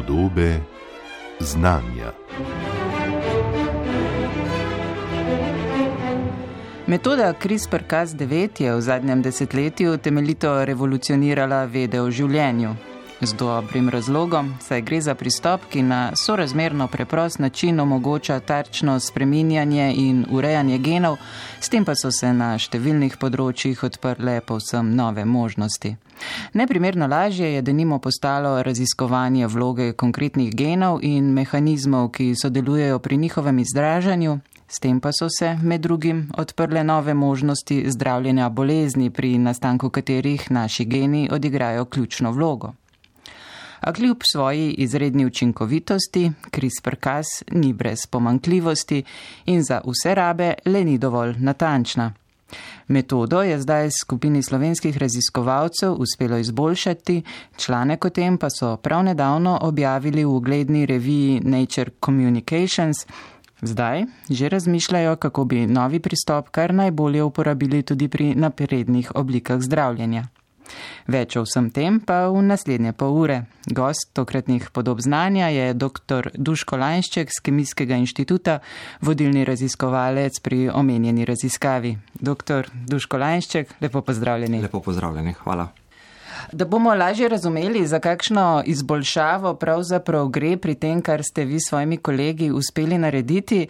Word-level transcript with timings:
Podobe 0.00 0.60
znanja. 1.40 2.12
Metoda 6.86 7.34
CRISPR-Cas9 7.42 8.62
je 8.62 8.74
v 8.74 8.80
zadnjem 8.80 9.22
desetletju 9.22 9.98
temeljito 9.98 10.64
revolucionirala 10.64 11.64
vede 11.64 12.00
o 12.00 12.10
življenju. 12.10 12.74
Z 13.20 13.36
dobrim 13.36 13.88
razlogom, 13.88 14.54
saj 14.64 14.80
gre 14.80 15.00
za 15.00 15.14
pristop, 15.14 15.68
ki 15.68 15.82
na 15.82 16.16
sorazmerno 16.16 16.88
preprost 16.88 17.38
način 17.38 17.80
omogoča 17.80 18.40
tarčno 18.40 19.00
spreminjanje 19.00 19.92
in 19.96 20.24
urejanje 20.30 20.78
genov, 20.78 21.18
s 21.60 21.68
tem 21.68 21.84
pa 21.84 21.94
so 21.94 22.08
se 22.10 22.32
na 22.32 22.54
številnih 22.56 23.20
področjih 23.20 23.84
odprle 23.84 24.40
povsem 24.40 24.96
nove 24.96 25.24
možnosti. 25.24 25.96
Neprimerno 26.52 27.06
lažje 27.06 27.54
je 27.54 27.62
denimo 27.62 27.98
postalo 27.98 28.62
raziskovanje 28.62 29.46
vloge 29.46 29.92
konkretnih 29.92 30.54
genov 30.56 30.98
in 31.02 31.32
mehanizmov, 31.32 32.10
ki 32.10 32.34
sodelujejo 32.42 32.98
pri 32.98 33.16
njihovem 33.16 33.58
izražanju, 33.58 34.38
s 34.68 34.78
tem 34.80 35.00
pa 35.00 35.10
so 35.12 35.28
se 35.38 35.58
med 35.62 35.80
drugim 35.80 36.28
odprle 36.38 36.84
nove 36.84 37.14
možnosti 37.14 37.84
zdravljenja 37.90 38.48
bolezni, 38.48 39.10
pri 39.10 39.38
nastanku 39.38 39.90
katerih 39.90 40.50
naši 40.50 40.84
geni 40.84 41.28
odigrajo 41.32 41.84
ključno 41.84 42.32
vlogo 42.32 42.72
a 43.80 43.92
kljub 43.92 44.16
svoji 44.32 44.72
izredni 44.72 45.26
učinkovitosti 45.26 46.32
CRISPR-Cas 46.50 47.42
ni 47.52 47.72
brez 47.72 48.06
pomankljivosti 48.06 49.04
in 49.46 49.62
za 49.62 49.80
vse 49.84 50.14
rabe 50.14 50.54
le 50.64 50.84
ni 50.84 50.98
dovolj 50.98 51.34
natančna. 51.38 52.12
Metodo 52.88 53.42
je 53.42 53.58
zdaj 53.60 53.90
skupini 54.00 54.42
slovenskih 54.42 54.98
raziskovalcev 54.98 55.92
uspelo 55.92 56.38
izboljšati, 56.38 57.22
članek 57.56 58.04
o 58.04 58.10
tem 58.10 58.38
pa 58.38 58.50
so 58.50 58.76
prav 58.76 59.04
nedavno 59.04 59.58
objavili 59.62 60.24
v 60.24 60.34
ugledni 60.34 60.86
reviji 60.86 61.40
Nature 61.44 61.90
Communications. 62.04 63.06
Zdaj 63.62 64.04
že 64.30 64.48
razmišljajo, 64.48 65.16
kako 65.16 65.44
bi 65.44 65.66
novi 65.66 66.00
pristop 66.00 66.48
kar 66.48 66.74
najbolje 66.74 67.22
uporabili 67.22 67.82
tudi 67.82 68.08
pri 68.08 68.34
naprednih 68.34 69.12
oblikah 69.14 69.60
zdravljenja. 69.60 70.24
Več 71.10 71.36
o 71.36 71.44
vsem 71.46 71.70
tem 71.74 72.00
pa 72.00 72.28
v 72.28 72.42
naslednje 72.46 72.92
pol 72.92 73.16
ure. 73.16 73.38
Gost 73.66 74.12
tokratnih 74.14 74.70
podob 74.70 75.00
znanja 75.00 75.50
je 75.50 75.74
dr. 75.74 76.30
Duško 76.34 76.76
Lanšček 76.76 77.32
z 77.32 77.42
Kemijskega 77.42 77.98
inštituta, 78.00 78.60
vodilni 79.02 79.44
raziskovalec 79.44 80.40
pri 80.44 80.68
omenjeni 80.70 81.24
raziskavi. 81.24 81.96
Dr. 82.20 82.70
Duško 82.86 83.18
Lanšček, 83.18 83.76
lepo 83.80 84.02
pozdravljeni. 84.06 84.62
Lepo 84.62 84.80
pozdravljeni, 84.80 85.34
hvala. 85.42 85.70
Da 86.52 86.64
bomo 86.64 86.94
lažje 86.94 87.28
razumeli, 87.28 87.86
za 87.86 87.98
kakšno 87.98 88.62
izboljšavo 88.66 89.54
pravzaprav 89.54 90.28
gre 90.28 90.56
pri 90.56 90.74
tem, 90.74 91.02
kar 91.02 91.22
ste 91.22 91.44
vi 91.44 91.60
s 91.60 91.68
svojimi 91.68 91.96
kolegi 91.96 92.50
uspeli 92.50 92.98
narediti, 92.98 93.66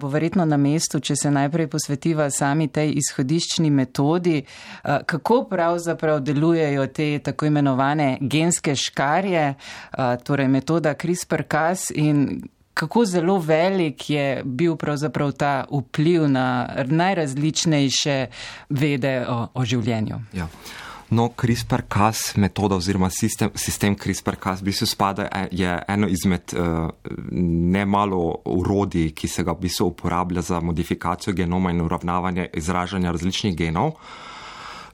bo 0.00 0.08
verjetno 0.08 0.44
na 0.44 0.56
mestu, 0.56 1.00
če 1.00 1.16
se 1.16 1.30
najprej 1.30 1.66
posvetiva 1.66 2.30
sami 2.30 2.68
tej 2.68 2.92
izhodiščni 3.02 3.70
metodi, 3.70 4.42
kako 4.82 5.44
pravzaprav 5.50 6.20
delujejo 6.20 6.86
te 6.86 7.18
tako 7.18 7.46
imenovane 7.46 8.18
genske 8.20 8.76
škarje, 8.76 9.54
torej 10.24 10.48
metoda 10.48 10.94
CRISPR-Cas 10.94 11.90
in 11.94 12.42
kako 12.74 13.04
zelo 13.04 13.38
velik 13.38 14.10
je 14.10 14.42
bil 14.44 14.76
pravzaprav 14.76 15.32
ta 15.32 15.64
vpliv 15.70 16.28
na 16.28 16.68
najrazličnejše 16.86 18.26
vede 18.70 19.26
o, 19.28 19.46
o 19.54 19.64
življenju. 19.64 20.20
Ja. 20.32 20.48
No, 21.12 21.28
CRISPR-Cas 21.36 22.36
metoda 22.40 22.78
oziroma 22.80 23.10
sistem, 23.12 23.50
sistem 23.54 23.92
CRISPR-Cas 23.92 24.62
v 24.62 24.70
bistvu 24.70 24.86
spada, 24.88 25.26
e, 25.28 25.48
je 25.52 25.68
eno 25.88 26.08
izmed 26.08 26.54
uh, 26.56 26.88
nemalo 27.68 28.40
urodij, 28.48 29.10
ki 29.12 29.28
se 29.28 29.44
ga 29.44 29.52
v 29.52 29.66
bistvu 29.66 29.90
uporablja 29.90 30.40
za 30.40 30.60
modifikacijo 30.64 31.34
genoma 31.36 31.70
in 31.70 31.84
uravnavanje 31.84 32.48
izražanja 32.56 33.12
različnih 33.12 33.56
genov. 33.56 33.98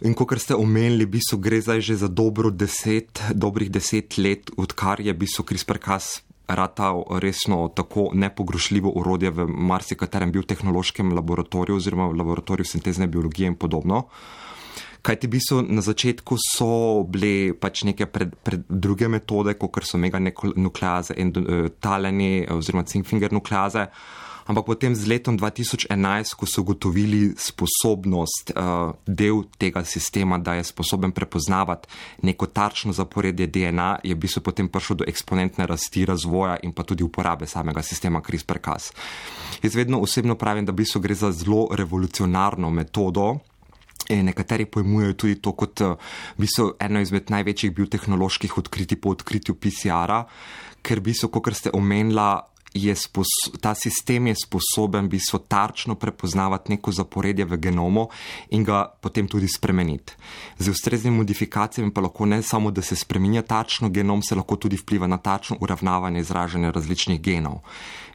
In 0.03 0.15
kot 0.19 0.35
ste 0.43 0.59
omenili, 0.59 1.07
v 1.07 1.15
bistvu 1.19 1.39
gre 1.39 1.61
zdaj 1.63 1.87
že 1.87 2.01
za 2.03 2.09
dobro 2.11 2.51
deset, 2.51 3.23
dobrih 3.31 3.71
deset 3.71 4.19
let, 4.19 4.51
odkar 4.59 4.99
je 4.99 5.15
v 5.15 5.23
bistvu 5.23 5.47
CRISPR-Cas 5.47 6.27
ratal 6.49 7.05
resno 7.23 7.69
tako 7.69 8.11
nepogrušljivo 8.15 8.91
urodje 8.91 9.31
v 9.31 9.47
marsikaterem 9.47 10.33
biotehnološkem 10.33 11.15
laboratoriju 11.15 11.77
oziroma 11.77 12.09
v 12.11 12.19
laboratoriju 12.19 12.65
sintezne 12.65 13.07
biologije 13.07 13.47
in 13.47 13.55
podobno. 13.55 14.09
Kaj 15.03 15.17
ti 15.23 15.29
bi 15.31 15.41
so 15.41 15.61
na 15.63 15.83
začetku 15.85 16.37
so 16.43 16.71
bile 17.09 17.55
pač 17.55 17.85
neke 17.87 18.07
pred, 18.11 18.35
pred 18.45 18.65
druge 18.69 19.09
metode, 19.09 19.55
kot 19.59 19.85
so 19.87 19.99
meganukleaze 19.99 21.17
in 21.17 21.35
uh, 21.37 21.69
taleni 21.81 22.47
oziroma 22.51 22.87
cinkfinger 22.89 23.33
nukleaze. 23.33 23.89
Ampak 24.49 24.65
potem 24.65 24.97
z 24.97 25.05
letom 25.05 25.37
2011, 25.37 26.33
ko 26.33 26.49
so 26.49 26.65
ugotovili 26.65 27.37
sposobnost 27.37 28.57
uh, 28.57 28.97
del 29.05 29.45
tega 29.61 29.85
sistema, 29.85 30.41
da 30.41 30.57
je 30.57 30.65
sposoben 30.65 31.13
prepoznavati 31.13 31.89
neko 32.25 32.49
tarčno 32.49 32.97
zaporedje 32.97 33.45
DNA, 33.45 34.01
je 34.09 34.17
v 34.17 34.19
bistvu 34.25 34.41
potem 34.41 34.73
prišlo 34.73 35.05
do 35.05 35.05
eksponentne 35.05 35.69
rasti 35.69 36.09
razvoja 36.09 36.57
in 36.65 36.73
pa 36.73 36.81
tudi 36.81 37.05
uporabe 37.05 37.45
samega 37.45 37.85
sistema 37.85 38.25
CRISPR-Cas. 38.25 38.93
Jaz 39.61 39.77
vedno 39.77 40.01
osebno 40.01 40.35
pravim, 40.35 40.65
da 40.65 40.73
v 40.73 40.81
bistvu 40.81 41.05
gre 41.05 41.15
za 41.15 41.29
zelo 41.29 41.69
revolucionarno 41.69 42.73
metodo. 42.73 43.45
In 44.09 44.25
nekateri 44.25 44.65
pojmujejo 44.65 45.17
tudi 45.21 45.41
to 45.45 45.53
kot 45.53 45.81
eh, 45.85 45.97
v 46.37 46.45
bistvu, 46.45 46.71
eno 46.81 47.01
izmed 47.05 47.31
največjih 47.31 47.75
biotehnoloških 47.77 48.59
odkritij 48.59 49.01
po 49.01 49.13
odkritju 49.13 49.59
PCR-a, 49.61 50.23
ker 50.83 51.03
v 51.03 51.11
bistvu, 51.11 51.29
kot 51.35 51.53
ste 51.57 51.75
omenila, 51.77 52.31
je 52.75 52.95
ta 53.61 53.75
sistem 53.75 54.27
je 54.27 54.35
sposoben 54.45 55.09
bistvo 55.09 55.39
tarčno 55.39 55.95
prepoznavati 55.95 56.73
neko 56.73 56.93
zaporedje 56.93 57.45
v 57.45 57.57
genomu 57.57 58.09
in 58.51 58.65
ga 58.65 58.85
potem 59.01 59.29
tudi 59.29 59.49
spremeniti. 59.49 60.13
Z 60.59 60.69
ustreznimi 60.69 61.17
modifikacijami 61.17 61.93
pa 61.95 62.01
lahko 62.01 62.27
ne 62.27 62.43
samo, 62.43 62.71
da 62.71 62.83
se 62.83 62.97
spremenja 62.97 63.43
tarčno 63.43 63.89
genom, 63.89 64.23
se 64.23 64.35
lahko 64.35 64.57
tudi 64.57 64.77
vpliva 64.77 65.07
na 65.07 65.19
tarčno 65.19 65.57
uravnavanje 65.61 66.21
izražanja 66.21 66.71
različnih 66.71 67.21
genov. 67.21 67.61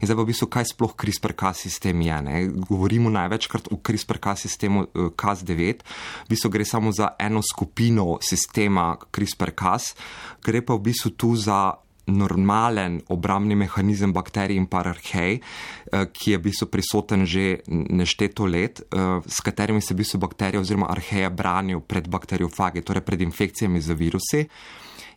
In 0.02 0.08
zdaj 0.08 0.18
pa 0.18 0.24
v 0.24 0.26
bistvu, 0.26 0.48
kaj 0.52 0.66
sploh 0.74 0.94
CRISPR-Cas 1.00 1.64
sistem 1.64 2.02
je? 2.02 2.22
Ne? 2.22 2.48
Govorimo 2.70 3.10
največkrat 3.10 3.72
o 3.72 3.80
CRISPR-Cas 3.80 4.46
sistemu 4.46 4.84
eh, 4.84 5.10
Cas9, 5.16 5.84
v 6.26 6.30
bistvu 6.30 6.50
gre 6.50 6.66
samo 6.66 6.92
za 6.92 7.14
eno 7.20 7.42
skupino 7.42 8.18
sistema 8.22 8.98
CRISPR-Cas, 9.12 9.96
gre 10.44 10.62
pa 10.62 10.76
v 10.76 10.92
bistvu 10.92 11.16
tu 11.16 11.36
za 11.36 11.83
normalen 12.06 13.02
obramni 13.08 13.56
mehanizem 13.56 14.14
bakterij 14.14 14.58
in 14.58 14.68
pararhej, 14.68 15.40
eh, 15.40 16.06
ki 16.12 16.32
je 16.32 16.38
v 16.38 16.42
bistvu 16.42 16.68
prisoten 16.68 17.26
že 17.26 17.62
nešteto 17.68 18.46
let, 18.46 18.82
eh, 18.82 19.22
s 19.28 19.42
katerimi 19.42 19.82
se 19.82 19.94
v 19.94 19.98
bistvu 19.98 20.20
bakterije 20.20 20.60
oziroma 20.60 20.88
arheje 20.90 21.30
branijo 21.30 21.80
pred 21.80 22.08
bakteriofagi, 22.08 22.82
torej 22.82 23.02
pred 23.02 23.22
infekcijami 23.22 23.82
z 23.82 23.94
virusi. 23.94 24.48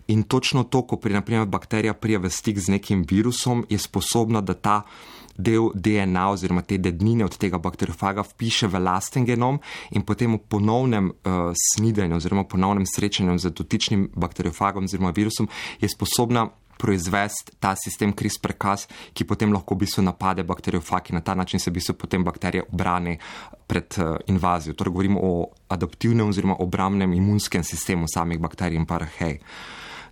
In 0.08 0.22
točno 0.22 0.64
to, 0.64 0.82
ko 0.82 0.96
pri 0.96 1.12
naprimer 1.12 1.46
bakterija 1.46 1.94
prija 1.94 2.18
v 2.18 2.30
stik 2.30 2.58
z 2.58 2.68
nekim 2.68 3.04
virusom, 3.10 3.66
je 3.68 3.78
sposobna, 3.78 4.40
da 4.40 4.54
ta 4.54 4.82
del 5.36 5.70
DNA 5.74 6.30
oziroma 6.30 6.62
te 6.62 6.78
dednine 6.78 7.24
od 7.24 7.36
tega 7.36 7.58
bakteriofaga 7.58 8.22
vpiše 8.22 8.68
v 8.72 8.80
lasten 8.80 9.24
genom 9.24 9.60
in 9.90 10.02
potem 10.02 10.32
v 10.32 10.40
ponovnem 10.48 11.10
uh, 11.10 11.52
snidenju 11.52 12.16
oziroma 12.16 12.44
ponovnem 12.44 12.86
srečanju 12.86 13.38
z 13.38 13.52
dotičnim 13.52 14.10
bakteriofagom 14.16 14.84
oziroma 14.84 15.10
virusom 15.10 15.48
je 15.80 15.88
sposobna 15.88 16.48
proizvesti 16.78 17.56
ta 17.60 17.74
sistem 17.76 18.12
CRISPR-Cas, 18.12 18.86
ki 19.12 19.24
potem 19.24 19.52
lahko 19.52 19.74
v 19.74 19.84
bistvu 19.84 20.04
napade 20.04 20.44
bakteriofagi. 20.44 21.16
Na 21.16 21.20
ta 21.20 21.34
način 21.34 21.60
se 21.60 21.70
v 21.70 21.78
bistvu 21.80 21.94
potem 21.94 22.24
bakterije 22.24 22.66
obrane 22.72 23.18
pred 23.66 23.98
uh, 23.98 24.16
invazijo. 24.26 24.74
Torej 24.74 24.92
govorimo 24.92 25.20
o 25.22 25.32
adaptivnem 25.68 26.28
oziroma 26.28 26.56
obramnem 26.58 27.12
imunskem 27.12 27.64
sistemu 27.64 28.06
samih 28.08 28.38
bakterij 28.38 28.76
in 28.76 28.86
parahej. 28.86 29.40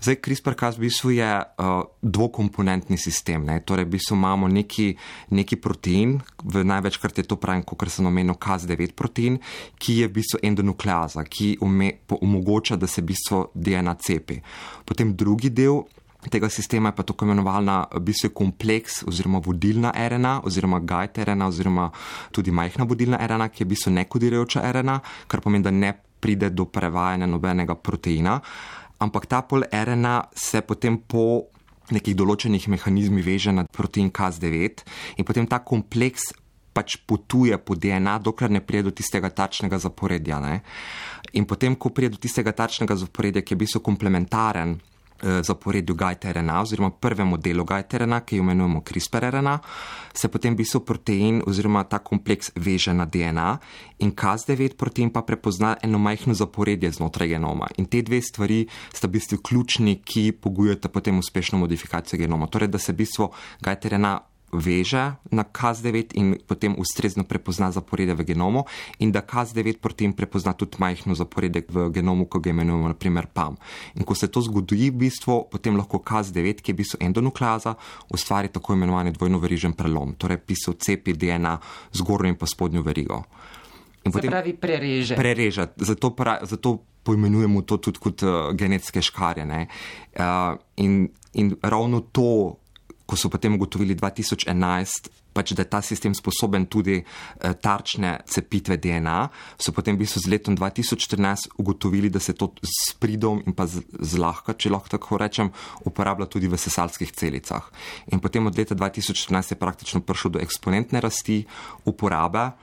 Zdaj, 0.05 0.21
CRISPR-Cas 0.21 0.77
v 0.77 0.85
bistvu 0.85 1.17
je 1.17 1.25
uh, 1.25 1.81
dvokomponentni 2.03 2.99
sistem. 3.01 3.41
Ne? 3.49 3.65
Torej, 3.65 3.89
v 3.89 3.97
bistvu 3.97 4.19
imamo 4.19 4.49
neki, 4.53 4.93
neki 5.33 5.57
protein, 5.57 6.19
v 6.45 6.61
največkrat 6.61 7.23
je 7.23 7.25
to 7.25 7.41
pravim, 7.41 7.65
kot 7.65 7.89
sem 7.89 8.05
omenil, 8.05 8.37
Cas9 8.37 8.93
protein, 8.93 9.41
ki 9.81 10.05
je 10.05 10.09
v 10.11 10.13
bistvu 10.13 10.45
endonukleaza, 10.45 11.25
ki 11.25 11.57
ume, 11.65 12.05
omogoča, 12.21 12.77
da 12.77 12.85
se 12.85 13.01
v 13.01 13.17
bistvu 13.17 13.49
DNA 13.57 13.95
cepi. 13.97 14.37
Potem 14.85 15.17
drugi 15.17 15.49
del 15.49 15.81
tega 16.31 16.49
sistema 16.49 16.89
je 16.89 16.97
pa 16.97 17.03
tako 17.03 17.25
imenovana 17.25 17.85
v 17.93 18.01
bistvu 18.09 18.31
kompleks 18.35 19.03
oziroma 19.09 19.41
vodilna 19.45 19.93
RNA 19.93 20.41
oziroma 20.45 20.81
guide 20.81 21.25
RNA 21.25 21.47
oziroma 21.47 21.91
tudi 22.33 22.51
majhna 22.51 22.85
vodilna 22.85 23.19
RNA, 23.27 23.49
ki 23.49 23.63
je 23.63 23.67
v 23.67 23.73
bistvu 23.75 23.93
nekodirajoča 23.99 24.63
RNA, 24.73 25.01
kar 25.29 25.41
pomeni, 25.41 25.65
da 25.65 25.71
ne 25.71 25.93
pride 26.21 26.51
do 26.51 26.65
prevajanja 26.65 27.27
nobenega 27.27 27.75
proteina, 27.75 28.39
ampak 28.99 29.27
ta 29.27 29.43
pol 29.43 29.67
RNA 29.69 30.31
se 30.33 30.63
potem 30.63 30.97
po 30.99 31.51
nekih 31.93 32.17
določenih 32.17 32.71
mehanizmih 32.73 33.25
veže 33.25 33.53
na 33.53 33.67
protein 33.69 34.09
Cas9 34.09 34.85
in 35.21 35.29
potem 35.29 35.47
ta 35.47 35.61
kompleks 35.61 36.33
pač 36.75 36.97
potuje 37.07 37.55
po 37.63 37.77
DNA, 37.79 38.19
dokler 38.19 38.51
ne 38.51 38.59
pride 38.65 38.89
do 38.89 38.93
tistega 38.99 39.31
tačnega 39.31 39.79
zaporedja. 39.79 40.41
Ne? 40.43 40.65
In 41.39 41.47
potem, 41.47 41.77
ko 41.79 41.95
pride 41.95 42.17
do 42.17 42.19
tistega 42.19 42.51
tačnega 42.51 42.97
zaporedja, 42.99 43.45
ki 43.47 43.55
je 43.55 43.59
v 43.59 43.63
bistvu 43.63 43.83
komplementaren 43.87 44.75
zaporedju 45.23 45.95
GAIT-RNA 45.95 46.61
oziroma 46.63 46.91
prvemu 46.91 47.37
delu 47.37 47.65
GAIT-RNA, 47.65 48.21
ki 48.21 48.37
jo 48.37 48.43
imenujemo 48.43 48.81
CRISPR-RNA, 48.81 49.59
se 50.15 50.29
potem 50.29 50.55
v 50.55 50.57
bistvu 50.57 50.81
protein 50.85 51.43
oziroma 51.47 51.85
ta 51.85 51.99
kompleks 51.99 52.51
veže 52.57 52.93
na 52.95 53.07
DNA 53.07 53.59
in 53.99 54.13
Cas9 54.13 54.77
protein 54.77 55.11
pa 55.11 55.23
prepozna 55.23 55.77
eno 55.83 55.99
majhno 55.99 56.35
zaporedje 56.35 56.91
znotraj 56.91 57.29
genoma. 57.29 57.69
In 57.79 57.87
te 57.87 58.03
dve 58.03 58.21
stvari 58.23 58.67
sta 58.93 59.09
v 59.09 59.17
bistvu 59.17 59.39
ključni, 59.43 60.01
ki 60.05 60.33
pogujata 60.33 60.89
potem 60.89 61.19
uspešno 61.19 61.59
modifikacijo 61.59 62.19
genoma. 62.19 62.47
Torej, 62.47 62.69
da 62.69 62.79
se 62.79 62.93
v 62.93 62.97
bistvu 62.97 63.31
GAIT-RNA 63.63 64.34
veže 64.55 65.19
na 65.31 65.45
KAS9 65.45 66.15
in 66.15 66.39
potem 66.47 66.75
ustrezno 66.79 67.25
prepozna 67.25 67.71
zaporedje 67.75 68.15
v 68.15 68.25
genomu, 68.25 68.65
in 68.99 69.13
da 69.13 69.21
KAS9 69.21 69.79
potem 69.81 70.13
prepozna 70.13 70.55
tudi 70.55 70.79
majhno 70.79 71.15
zaporedje 71.15 71.67
v 71.69 71.91
genomu, 71.91 72.27
ko 72.27 72.39
ga 72.39 72.51
imenujemo 72.51 72.89
naprimer 72.89 73.27
PAM. 73.27 73.57
In 73.95 74.07
ko 74.07 74.15
se 74.15 74.29
to 74.29 74.41
zgodi, 74.41 74.91
v 74.91 75.07
bistvu, 75.07 75.51
potem 75.51 75.77
lahko 75.77 75.99
KAS9, 75.99 76.63
ki 76.63 76.73
je 76.73 76.75
v 76.75 76.81
bistvu 76.81 76.99
endonukleaza, 77.03 77.75
ustvari 78.11 78.49
tako 78.49 78.75
imenovani 78.75 79.13
dvojno 79.13 79.39
verižen 79.39 79.75
prelom, 79.75 80.15
torej 80.19 80.41
pisal 80.43 80.79
cepi 80.79 81.13
DNA 81.13 81.59
zgornjo 81.93 82.33
in 82.33 82.39
pa 82.39 82.47
spodnjo 82.47 82.83
verigo. 82.83 83.25
In 84.05 84.13
potem 84.13 84.31
pravi 84.31 84.53
prereže. 84.53 85.17
Prereže, 85.17 85.73
zato, 85.81 86.13
pra, 86.13 86.39
zato 86.45 86.85
poimenujemo 87.05 87.63
to 87.65 87.79
tudi 87.79 88.01
kot 88.01 88.25
uh, 88.25 88.53
genetske 88.57 89.01
škarje. 89.05 89.45
Uh, 89.45 90.57
in, 90.77 91.09
in 91.33 91.57
ravno 91.63 92.01
to 92.13 92.57
ko 93.07 93.17
so 93.17 93.29
potem 93.29 93.55
ugotovili 93.55 93.95
2011, 93.95 95.11
pač, 95.35 95.53
da 95.53 95.65
je 95.65 95.71
ta 95.71 95.81
sistem 95.83 96.15
sposoben 96.15 96.67
tudi 96.71 97.01
eh, 97.01 97.55
tarčne 97.61 98.23
cepitve 98.25 98.79
DNA, 98.81 99.19
so 99.59 99.75
potem 99.77 99.99
v 99.99 100.05
bistvu 100.05 100.25
z 100.25 100.31
letom 100.31 100.57
2014 100.57 101.59
ugotovili, 101.61 102.09
da 102.09 102.23
se 102.23 102.33
to 102.33 102.53
s 102.63 102.95
pridom 102.97 103.43
in 103.45 103.53
pa 103.53 103.67
zlahka, 103.69 104.55
če 104.55 104.73
lahko 104.73 104.95
tako 104.95 105.19
rečem, 105.21 105.51
uporablja 105.85 106.31
tudi 106.31 106.49
v 106.49 106.61
sesalskih 106.61 107.13
celicah. 107.13 107.67
In 108.15 108.23
potem 108.25 108.47
od 108.47 108.57
leta 108.57 108.79
2014 108.79 109.53
je 109.53 109.61
praktično 109.61 110.01
prišlo 110.01 110.39
do 110.39 110.45
eksponentne 110.45 111.03
rasti 111.03 111.43
uporabe. 111.85 112.55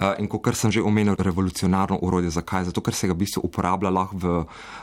In 0.00 0.28
kot 0.32 0.56
sem 0.56 0.72
že 0.72 0.80
omenil, 0.80 1.12
revolucionarno 1.18 2.00
urodje. 2.00 2.32
Zakaj? 2.32 2.72
Zato, 2.72 2.80
ker 2.80 2.96
se 2.96 3.04
ga 3.04 3.12
v 3.12 3.20
bistvu 3.20 3.44
uporablja 3.44 3.92
lahko 3.92 4.16
v, 4.16 4.24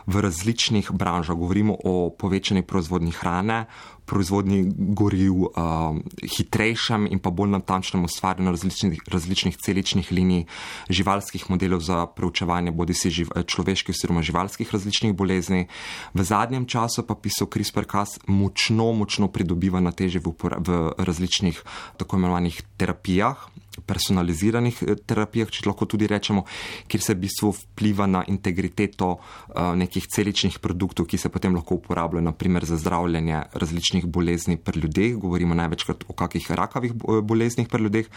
v 0.05 0.15
različnih 0.21 0.93
branžah. 0.93 1.33
Govorimo 1.33 1.73
o 1.73 2.13
povečani 2.13 2.61
proizvodnji 2.61 3.17
hrane, 3.17 3.65
proizvodnji 4.05 4.69
goriv, 4.93 5.49
uh, 5.51 5.97
hitrejšem 6.21 7.09
in 7.09 7.19
pa 7.19 7.33
bolj 7.33 7.57
natančnem 7.57 8.05
ustvarjanju 8.05 8.53
različnih, 8.53 9.01
različnih 9.09 9.57
celičnih 9.57 10.11
linij, 10.13 10.45
živalskih 10.89 11.49
modelov 11.49 11.81
za 11.81 12.05
preučevanje 12.05 12.71
bodi 12.71 12.93
si 12.93 13.09
živ, 13.09 13.33
človeških 13.33 13.97
oziroma 13.97 14.21
živalskih 14.21 14.69
različnih 14.69 15.17
bolezni. 15.17 15.65
V 16.13 16.23
zadnjem 16.23 16.69
času 16.69 17.03
pa 17.03 17.17
pisal 17.17 17.49
CRISPR-Cas 17.49 18.21
močno, 18.29 18.93
močno 18.93 19.27
pridobiva 19.27 19.81
na 19.81 19.91
teže 19.91 20.21
v, 20.21 20.31
v 20.39 20.93
različnih 20.97 21.57
tako 21.97 22.21
imenovanih 22.21 22.61
terapijah 22.77 23.49
personaliziranih 23.85 24.83
eh, 24.83 24.95
terapijah, 25.05 25.49
če 25.51 25.67
lahko 25.67 25.87
tudi 25.89 26.07
rečemo, 26.07 26.45
kjer 26.87 27.03
se 27.03 27.15
v 27.15 27.21
bistvu 27.25 27.51
vpliva 27.55 28.07
na 28.07 28.23
integriteto 28.27 29.09
uh, 29.17 29.73
nekih 29.77 30.07
celičnih 30.11 30.59
produktov, 30.63 31.07
ki 31.07 31.17
se 31.17 31.29
potem 31.29 31.55
lahko 31.55 31.77
uporabljajo 31.77 32.25
naprimer 32.25 32.65
za 32.65 32.77
zdravljenje 32.77 33.43
različnih 33.53 34.05
bolezni 34.05 34.57
pri 34.57 34.81
ljudeh, 34.81 35.15
govorimo 35.15 35.55
največkrat 35.55 36.05
o 36.07 36.13
kakih 36.17 36.51
rakavih 36.51 36.93
eh, 36.93 37.21
boleznih 37.21 37.67
pri 37.69 37.83
ljudeh. 37.83 38.09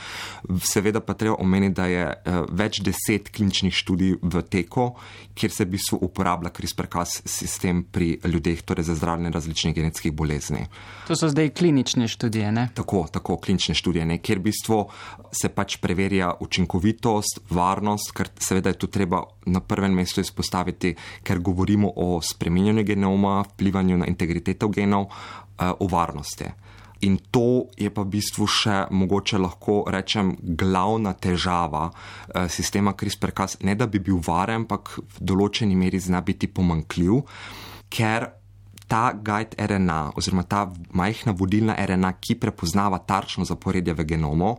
Seveda 0.64 1.00
pa 1.00 1.14
treba 1.14 1.36
omeniti, 1.38 1.74
da 1.74 1.86
je 1.86 2.06
več 2.50 2.80
deset 2.84 3.30
kliničnih 3.34 3.74
študij 3.74 4.16
v 4.22 4.42
teku, 4.42 4.90
kjer 5.34 5.52
se 5.52 5.64
v 5.64 5.74
bistvu 5.76 5.98
uporablja 6.02 6.50
CRISPR-Cas 6.54 7.20
sistem 7.28 7.84
pri 7.84 8.18
ljudeh, 8.24 8.62
torej 8.62 8.88
za 8.90 8.94
zdravljenje 8.98 9.32
različnih 9.34 9.74
genetskih 9.74 10.12
bolezni. 10.12 10.66
To 11.08 11.16
so 11.16 11.28
zdaj 11.30 11.52
klinične 11.56 12.08
študije, 12.08 12.52
ne? 12.52 12.68
Tako, 12.74 13.06
tako, 13.12 13.36
klinične 13.36 13.74
študije, 13.74 14.06
ne? 14.06 14.18
kjer 14.18 14.38
v 14.38 14.48
bistvu 14.50 14.80
se 15.32 15.48
pač 15.54 15.76
preverja 15.82 16.32
učinkovitost, 16.40 17.42
varnost, 17.50 18.12
ker 18.16 18.30
seveda 18.40 18.72
je 18.72 18.78
tu 18.80 18.90
treba 18.92 19.22
na 19.46 19.60
prvem 19.60 19.94
mestu 19.94 20.20
izpostaviti, 20.20 20.94
ker 21.22 21.40
govorimo 21.40 21.92
o 21.96 22.20
spreminjanju 22.22 22.84
genoma, 22.84 23.40
vplivanju 23.52 24.00
na 24.02 24.10
integriteto 24.10 24.68
genov, 24.68 25.10
eh, 25.58 25.70
o 25.70 25.86
varnosti. 25.86 26.50
In 27.00 27.16
to 27.30 27.72
je 27.76 27.88
pa 27.88 28.04
v 28.04 28.12
bistvu 28.12 28.44
še 28.44 28.76
mogoče 28.92 29.38
lahko 29.40 29.84
rečem 29.88 30.34
glavna 30.40 31.14
težava 31.16 31.88
eh, 31.88 32.48
sistema 32.48 32.92
CRISPR-Cas, 32.92 33.60
ne 33.64 33.74
da 33.74 33.86
bi 33.86 34.02
bil 34.04 34.20
varen, 34.20 34.66
ampak 34.66 34.98
v 34.98 35.24
določeni 35.24 35.76
meri 35.76 36.00
zna 36.00 36.20
biti 36.20 36.50
pomankljiv, 36.52 37.22
ker 37.88 38.39
ta 38.90 39.12
guide 39.14 39.54
RNA, 39.54 40.12
oziroma 40.18 40.42
ta 40.42 40.64
majhna 40.90 41.32
vodilna 41.38 41.76
RNA, 41.78 42.10
ki 42.18 42.34
prepoznava 42.42 42.98
tarčno 42.98 43.46
zaporedje 43.46 43.94
v 43.94 44.04
genomu, 44.04 44.56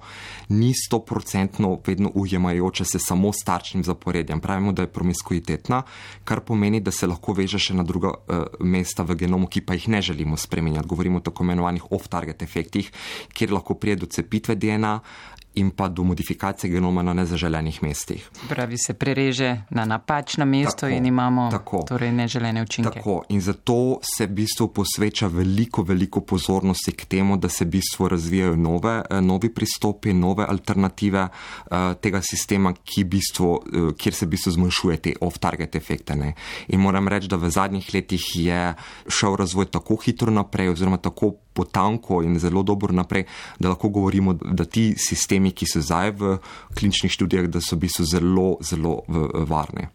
ni 0.56 0.72
stoprocentno 0.72 1.74
vedno 1.88 2.12
ujemajoče 2.16 2.86
se 2.86 3.00
samo 3.00 3.34
s 3.34 3.44
tarčnim 3.44 3.84
zaporedjem. 3.84 4.40
Pravimo, 4.40 4.72
da 4.72 4.86
je 4.88 4.94
promiskuitetna, 4.94 5.82
kar 6.24 6.40
pomeni, 6.48 6.80
da 6.80 6.96
se 6.96 7.10
lahko 7.12 7.36
veže 7.36 7.60
še 7.60 7.76
na 7.76 7.84
druga 7.84 8.14
uh, 8.16 8.46
mesta 8.64 9.04
v 9.04 9.20
genomu, 9.26 9.52
ki 9.52 9.66
pa 9.68 9.76
jih 9.76 9.90
ne 9.92 10.02
želimo 10.02 10.40
spremenjati. 10.40 10.88
Govorimo 10.88 11.20
o 11.20 11.26
tako 11.28 11.44
imenovanih 11.44 11.92
off-target 11.92 12.44
efektih, 12.44 12.88
kjer 13.36 13.52
lahko 13.52 13.76
prije 13.76 14.00
do 14.06 14.08
cepitve 14.08 14.56
DNA, 14.56 15.00
in 15.56 15.72
pa 15.72 15.88
do 15.88 16.04
modifikacije 16.04 16.72
genoma 16.72 17.04
na 17.04 17.14
nezaželenih 17.14 17.84
mestih. 17.84 18.30
Pravi 18.50 18.78
se 18.78 18.94
prereže 18.94 19.62
na 19.70 19.86
napačno 19.86 20.46
mesto 20.46 20.88
tako, 20.88 20.94
in 20.96 21.06
imamo 21.06 21.52
tako, 21.52 21.84
torej 21.88 22.12
neželene 22.12 22.62
učinke. 22.62 23.00
Tako 23.00 23.24
in 23.30 23.42
zato 23.42 24.00
se 24.18 24.26
v 24.26 24.30
bistvu 24.30 24.68
posveča 24.68 25.28
veliko, 25.28 25.84
veliko 25.84 26.22
pozornosti 26.22 26.92
k 26.92 27.06
temu, 27.06 27.38
da 27.38 27.50
se 27.50 27.66
v 27.66 27.68
bistvu 27.68 28.08
razvijajo 28.08 28.56
nove, 28.56 29.02
eh, 29.10 29.22
novi 29.22 29.54
pristopi, 29.54 30.14
nove 30.14 30.46
alternative 30.48 31.28
uh, 31.28 31.78
tega 32.02 32.22
sistema, 32.22 32.74
v 32.98 33.04
bistvu, 33.04 33.52
uh, 33.52 33.92
kjer 33.98 34.14
se 34.14 34.26
v 34.26 34.30
bistvu 34.30 34.52
zmanjšuje 34.52 34.98
te 34.98 35.14
off-target 35.22 35.76
efekte. 35.76 36.16
Ne. 36.16 36.34
In 36.68 36.80
moram 36.80 37.08
reči, 37.08 37.28
da 37.28 37.36
v 37.36 37.50
zadnjih 37.50 37.94
letih 37.94 38.24
je 38.36 38.74
šel 39.08 39.36
razvoj 39.36 39.66
tako 39.66 39.96
hitro 39.96 40.32
naprej 40.32 40.70
oziroma 40.70 40.98
tako 40.98 41.36
potanko 41.54 42.22
in 42.24 42.40
zelo 42.40 42.64
dobro 42.64 42.94
naprej, 42.94 43.26
da 43.60 43.70
lahko 43.70 43.90
govorimo, 43.90 44.34
da 44.34 44.66
ti 44.66 44.94
sistemi, 44.98 45.52
ki 45.52 45.66
so 45.68 45.82
zdaj 45.82 46.12
v 46.12 46.38
kliničnih 46.78 47.12
študijah, 47.12 47.50
da 47.52 47.62
so 47.62 47.76
v 47.76 47.88
bistvu 47.88 48.06
zelo, 48.06 48.48
zelo 48.62 49.02
varni. 49.48 49.88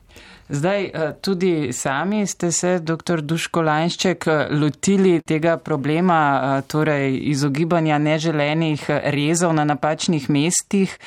Zdaj, 0.49 0.85
eh, 0.85 1.13
tudi 1.21 1.73
sami 1.73 2.27
ste 2.27 2.53
se, 2.53 2.79
dr. 2.79 3.21
Duško 3.21 3.63
Lanšček, 3.63 4.27
eh, 4.27 4.47
lotili 4.51 5.21
tega 5.21 5.57
problema, 5.57 6.41
eh, 6.59 6.63
torej 6.63 7.19
izogibanja 7.23 7.99
neželenih 7.99 8.85
rezov 8.89 9.55
na 9.55 9.65
napačnih 9.65 10.31
mestih. 10.31 10.99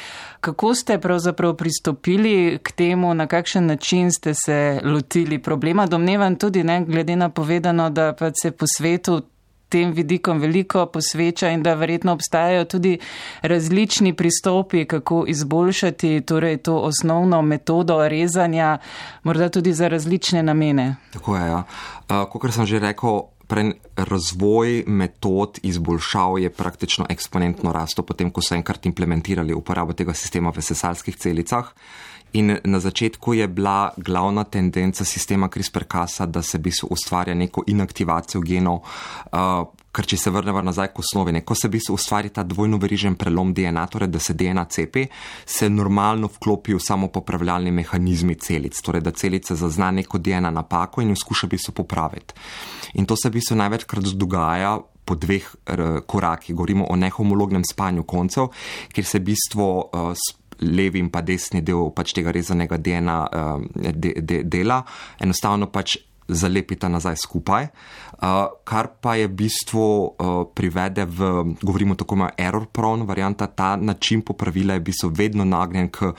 Kako 0.41 0.75
ste 0.75 0.99
pravzaprav 0.99 1.55
pristopili 1.55 2.59
k 2.63 2.71
temu, 2.71 3.13
na 3.13 3.27
kakšen 3.27 3.65
način 3.65 4.11
ste 4.11 4.33
se 4.33 4.79
lotili 4.83 5.39
problema? 5.39 5.85
Domnevam 5.85 6.35
tudi, 6.35 6.63
ne, 6.63 6.85
glede 6.85 7.15
na 7.15 7.29
povedano, 7.29 7.89
da 7.89 8.13
pa 8.13 8.31
se 8.41 8.51
po 8.51 8.65
svetu 8.77 9.21
tem 9.69 9.93
vidikom 9.93 10.39
veliko 10.41 10.85
posveča 10.85 11.49
in 11.53 11.63
da 11.63 11.73
verjetno 11.73 12.13
obstajajo 12.13 12.65
tudi 12.65 12.97
različni 13.41 14.13
pristopi, 14.13 14.85
kako 14.85 15.25
izboljšati 15.27 16.21
torej, 16.21 16.57
to 16.57 16.77
osnovno 16.77 17.41
metodo 17.41 18.07
rezanja, 18.07 18.77
morda 19.23 19.49
tudi 19.49 19.73
za 19.73 19.87
različne 19.87 20.43
namene. 20.43 20.95
Tako 21.13 21.37
je, 21.37 21.47
ja. 21.47 21.63
Kot 22.29 22.53
sem 22.53 22.65
že 22.65 22.79
rekel. 22.79 23.21
Razvoj 23.97 24.83
metod 24.87 25.57
izboljšav 25.63 26.37
je 26.39 26.49
praktično 26.53 27.05
eksponentno 27.09 27.71
rasto, 27.73 28.03
potem 28.05 28.29
ko 28.29 28.43
so 28.45 28.53
enkrat 28.53 28.85
implementirali 28.85 29.53
uporabo 29.57 29.93
tega 29.97 30.13
sistema 30.13 30.53
v 30.53 30.61
sesalskih 30.61 31.17
celicah. 31.17 31.71
In 32.33 32.57
na 32.63 32.79
začetku 32.79 33.33
je 33.33 33.47
bila 33.47 33.89
glavna 33.97 34.43
tendenca 34.43 35.05
sistema 35.05 35.47
CRISPR-Casa, 35.47 36.25
da 36.25 36.41
se 36.41 36.57
bi 36.57 36.71
se 36.71 36.85
ustvarja 36.89 37.33
neko 37.33 37.63
inaktivacijo 37.67 38.41
genov, 38.41 38.83
uh, 39.33 39.65
ker 39.91 40.05
če 40.05 40.17
se 40.17 40.29
vrnemo 40.29 40.61
nazaj 40.61 40.91
k 40.93 41.01
osnovi, 41.01 41.41
ko 41.41 41.55
se 41.57 41.69
bi 41.69 41.79
se 41.81 41.91
ustvari 41.91 42.29
ta 42.29 42.43
dvojno 42.43 42.77
verižen 42.77 43.15
prelom 43.17 43.53
DNA, 43.57 43.87
torej 43.87 44.11
da 44.13 44.19
se 44.21 44.35
DNA 44.37 44.65
cepi, 44.69 45.07
se 45.45 45.69
normalno 45.69 46.29
vklopijo 46.35 46.79
samo 46.79 47.07
popravljalni 47.07 47.71
mehanizmi 47.71 48.35
celic, 48.35 48.77
torej 48.81 49.01
da 49.01 49.11
celica 49.11 49.55
zazna 49.55 49.89
neko 49.91 50.21
DNA 50.21 50.51
napako 50.51 51.01
in 51.01 51.09
jo 51.09 51.15
skuša 51.15 51.47
bi 51.47 51.57
se 51.57 51.71
popraviti. 51.71 52.33
In 52.93 53.05
to 53.05 53.17
se 53.17 53.29
bi 53.29 53.41
se 53.41 53.55
največkrat 53.55 54.13
dogaja. 54.13 54.79
Po 55.09 55.15
dveh 55.17 55.45
korakih, 56.05 56.53
govorimo 56.53 56.85
o 56.85 56.95
nehomolognem 56.95 57.63
spanju 57.65 58.03
koncev, 58.03 58.51
kjer 58.93 59.05
se 59.05 59.19
bistvo 59.19 59.69
uh, 59.89 60.13
levi 60.61 60.99
in 60.99 61.09
pa 61.09 61.21
desni 61.21 61.61
del 61.65 61.91
pač 61.95 62.13
tega 62.17 62.33
rezanega 62.35 62.77
DNA 62.77 63.17
uh, 63.23 63.65
de, 63.93 64.13
de, 64.21 64.43
dela, 64.43 64.83
enostavno 65.19 65.69
pač 65.71 65.97
zalepita 66.29 66.87
nazaj 66.89 67.17
skupaj, 67.17 67.67
uh, 68.21 68.43
kar 68.63 68.91
pa 69.01 69.15
je 69.17 69.27
v 69.27 69.33
bistvu 69.43 69.81
uh, 69.81 70.43
privede 70.53 71.05
v, 71.09 71.31
govorimo 71.61 71.97
tako 71.97 72.19
ima 72.19 72.29
error 72.37 72.67
prone 72.71 73.07
varianta, 73.09 73.47
ta 73.47 73.75
način 73.75 74.21
popravila 74.21 74.77
je 74.77 74.83
v 74.83 74.87
bistvu 74.91 75.09
vedno 75.15 75.45
nagnjen 75.45 75.89
k 75.89 76.13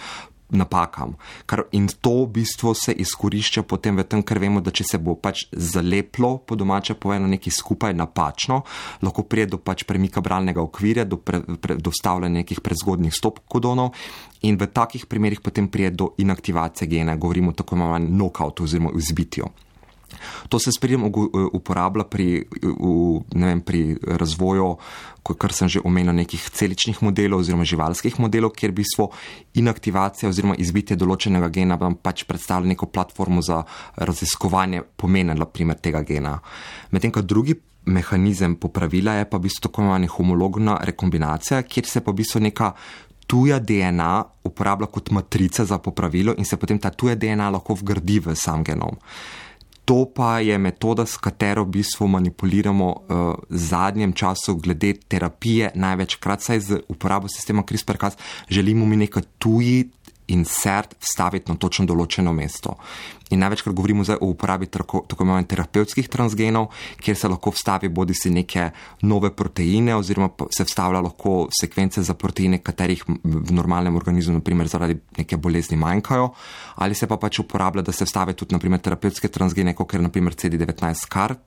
napakam. 0.50 1.14
Kar, 1.46 1.64
in 1.72 1.88
to 2.00 2.24
v 2.24 2.40
bistvu 2.40 2.74
se 2.74 2.92
izkorišča 2.92 3.62
potem 3.62 3.96
v 3.96 4.04
tem, 4.04 4.22
ker 4.22 4.38
vemo, 4.42 4.60
da 4.60 4.72
če 4.74 4.84
se 4.84 4.98
bo 4.98 5.14
pač 5.14 5.46
zaleplo 5.52 6.38
po 6.46 6.58
domače 6.58 6.94
povedano 6.94 7.30
nekaj 7.30 7.54
skupaj 7.54 7.94
napačno, 7.94 8.62
lahko 9.02 9.24
prije 9.24 9.54
do 9.54 9.58
pač 9.62 9.84
premika 9.88 10.20
bralnega 10.20 10.62
okvirja, 10.62 11.04
do, 11.04 11.20
pre, 11.22 11.42
pre, 11.60 11.76
do 11.76 11.92
stavljanja 11.94 12.42
nekih 12.42 12.60
prezgodnih 12.60 13.14
stop 13.14 13.42
kodonov 13.48 13.94
in 14.46 14.56
v 14.56 14.70
takih 14.72 15.06
primerih 15.06 15.40
potem 15.40 15.68
prije 15.68 15.90
do 15.90 16.12
inaktivacije 16.18 16.88
gena, 16.88 17.16
govorimo 17.16 17.52
tako 17.52 17.76
imenovanem 17.76 18.08
knockoutu 18.08 18.64
oziroma 18.64 18.94
izbitju. 18.96 19.50
To 20.48 20.58
se 20.58 20.72
sprejem 20.72 21.04
uporablja 21.52 22.04
pri, 22.10 22.44
v, 22.62 23.20
vem, 23.34 23.60
pri 23.60 23.96
razvoju, 24.02 24.76
kar 25.38 25.54
sem 25.54 25.68
že 25.70 25.82
omenil, 25.84 26.12
nekih 26.16 26.50
celičnih 26.50 27.02
modelov 27.04 27.44
oziroma 27.44 27.66
živalskih 27.68 28.18
modelov, 28.18 28.54
kjer 28.56 28.74
bi 28.74 28.86
svo 28.86 29.10
inaktivacija 29.54 30.30
oziroma 30.30 30.56
izbitje 30.58 30.98
določenega 30.98 31.50
gena 31.52 31.78
pač 31.78 32.24
predstavlja 32.28 32.74
neko 32.74 32.90
platformo 32.90 33.42
za 33.44 33.62
raziskovanje 33.96 34.82
pomena 34.96 35.36
naprimer, 35.36 35.78
tega 35.78 36.02
gena. 36.06 36.38
Medtem, 36.90 37.12
ko 37.14 37.22
drugi 37.22 37.58
mehanizem 37.86 38.56
popravila 38.60 39.14
je 39.20 39.28
pa 39.28 39.38
v 39.38 39.48
bistvu 39.48 39.68
tako 39.68 39.82
imenovana 39.82 40.10
homologna 40.10 40.74
rekombinacija, 40.84 41.62
kjer 41.62 41.86
se 41.86 42.00
pa 42.04 42.12
v 42.12 42.20
bistvu 42.20 42.42
neka 42.44 42.72
tuja 43.30 43.60
DNA 43.62 44.24
uporablja 44.44 44.88
kot 44.90 45.10
matrica 45.10 45.64
za 45.64 45.78
popravilo 45.78 46.34
in 46.38 46.44
se 46.44 46.56
potem 46.56 46.78
ta 46.78 46.90
tuja 46.90 47.14
DNA 47.14 47.50
lahko 47.50 47.76
vgradi 47.78 48.18
v 48.20 48.34
sam 48.34 48.64
genom. 48.64 48.98
To 49.90 50.04
pa 50.06 50.38
je 50.38 50.54
metoda, 50.58 51.02
s 51.02 51.18
katero 51.18 51.64
v 51.66 51.82
bistvu 51.82 52.06
manipuliramo 52.06 52.88
uh, 52.94 53.34
v 53.50 53.58
zadnjem 53.58 54.12
času, 54.14 54.54
glede 54.62 54.92
terapije, 54.94 55.72
največkrat 55.74 56.46
saj 56.46 56.60
z 56.60 56.78
uporabo 56.86 57.26
sistema 57.26 57.66
CRISPR-Cas, 57.66 58.14
želimo 58.46 58.86
mi 58.86 59.00
nekaj 59.02 59.26
tuji 59.42 59.90
insert 60.32 60.96
vstaviti 61.00 61.50
na 61.50 61.58
točno 61.58 61.86
določeno 61.88 62.32
mesto. 62.32 62.76
In 63.30 63.38
največkrat 63.44 63.74
govorimo 63.78 64.02
zdaj 64.04 64.18
o 64.20 64.30
uporabi 64.32 64.66
tako, 64.66 65.04
tako 65.06 65.22
imenovanih 65.22 65.46
terapevtskih 65.52 66.08
transgenov, 66.10 66.72
kjer 66.98 67.16
se 67.16 67.28
lahko 67.30 67.52
vstavi 67.54 67.88
bodi 67.88 68.14
si 68.14 68.32
neke 68.34 68.70
nove 69.06 69.30
proteine, 69.36 69.94
oziroma 69.94 70.32
se 70.50 70.66
vstavlja 70.66 71.02
lahko 71.06 71.34
sekvence 71.54 72.02
za 72.02 72.16
proteine, 72.18 72.58
katerih 72.58 73.04
v 73.06 73.54
normalnem 73.54 73.96
organizmu, 74.00 74.40
naprimer 74.40 74.70
zaradi 74.70 74.98
neke 75.20 75.38
bolezni 75.38 75.78
manjkajo, 75.78 76.32
ali 76.82 76.98
se 76.98 77.06
pa 77.06 77.20
pač 77.22 77.38
uporablja, 77.44 77.86
da 77.86 77.94
se 77.94 78.08
vstavi 78.08 78.34
tudi 78.34 78.58
naprimer 78.58 78.82
terapevtske 78.82 79.30
transgene, 79.30 79.76
kot 79.78 79.94
je 79.94 80.02
naprimer 80.02 80.34
CD19 80.34 81.06
kar 81.10 81.38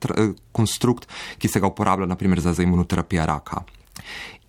konstrukt, 0.52 1.08
ki 1.38 1.48
se 1.48 1.60
ga 1.60 1.68
uporablja 1.68 2.08
naprimer 2.08 2.40
za 2.40 2.56
imunoterapijo 2.62 3.26
raka. 3.28 3.64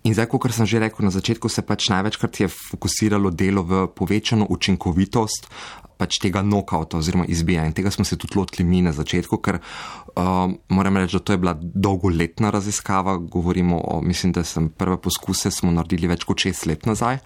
In 0.06 0.14
zdaj, 0.14 0.30
kot 0.30 0.54
sem 0.54 0.66
že 0.66 0.78
rekel 0.78 1.02
na 1.02 1.10
začetku, 1.10 1.50
se 1.50 1.66
pač 1.66 1.90
največkrat 1.90 2.40
je 2.40 2.48
fokusiralo 2.48 3.34
delo 3.34 3.66
v 3.66 3.86
povečano 3.90 4.46
učinkovitost 4.46 5.50
pač 5.96 6.20
tega 6.20 6.44
nokauta 6.44 7.00
oziroma 7.00 7.24
izbijanja. 7.26 7.72
In 7.72 7.76
tega 7.76 7.90
smo 7.90 8.04
se 8.04 8.18
tudi 8.20 8.36
lotili 8.38 8.68
mi 8.68 8.82
na 8.84 8.92
začetku, 8.92 9.40
ker 9.40 9.58
uh, 9.58 10.52
moram 10.68 11.00
reči, 11.00 11.16
da 11.16 11.24
to 11.24 11.34
je 11.34 11.40
bila 11.40 11.56
dolgoletna 11.58 12.52
raziskava. 12.52 13.16
Govorimo 13.16 13.80
o, 13.80 14.00
mislim, 14.04 14.36
da 14.36 14.44
sem 14.44 14.68
prve 14.68 15.00
poskuse 15.00 15.50
smo 15.50 15.72
naredili 15.72 16.12
več 16.12 16.28
kot 16.28 16.44
šest 16.44 16.68
let 16.68 16.86
nazaj. 16.86 17.18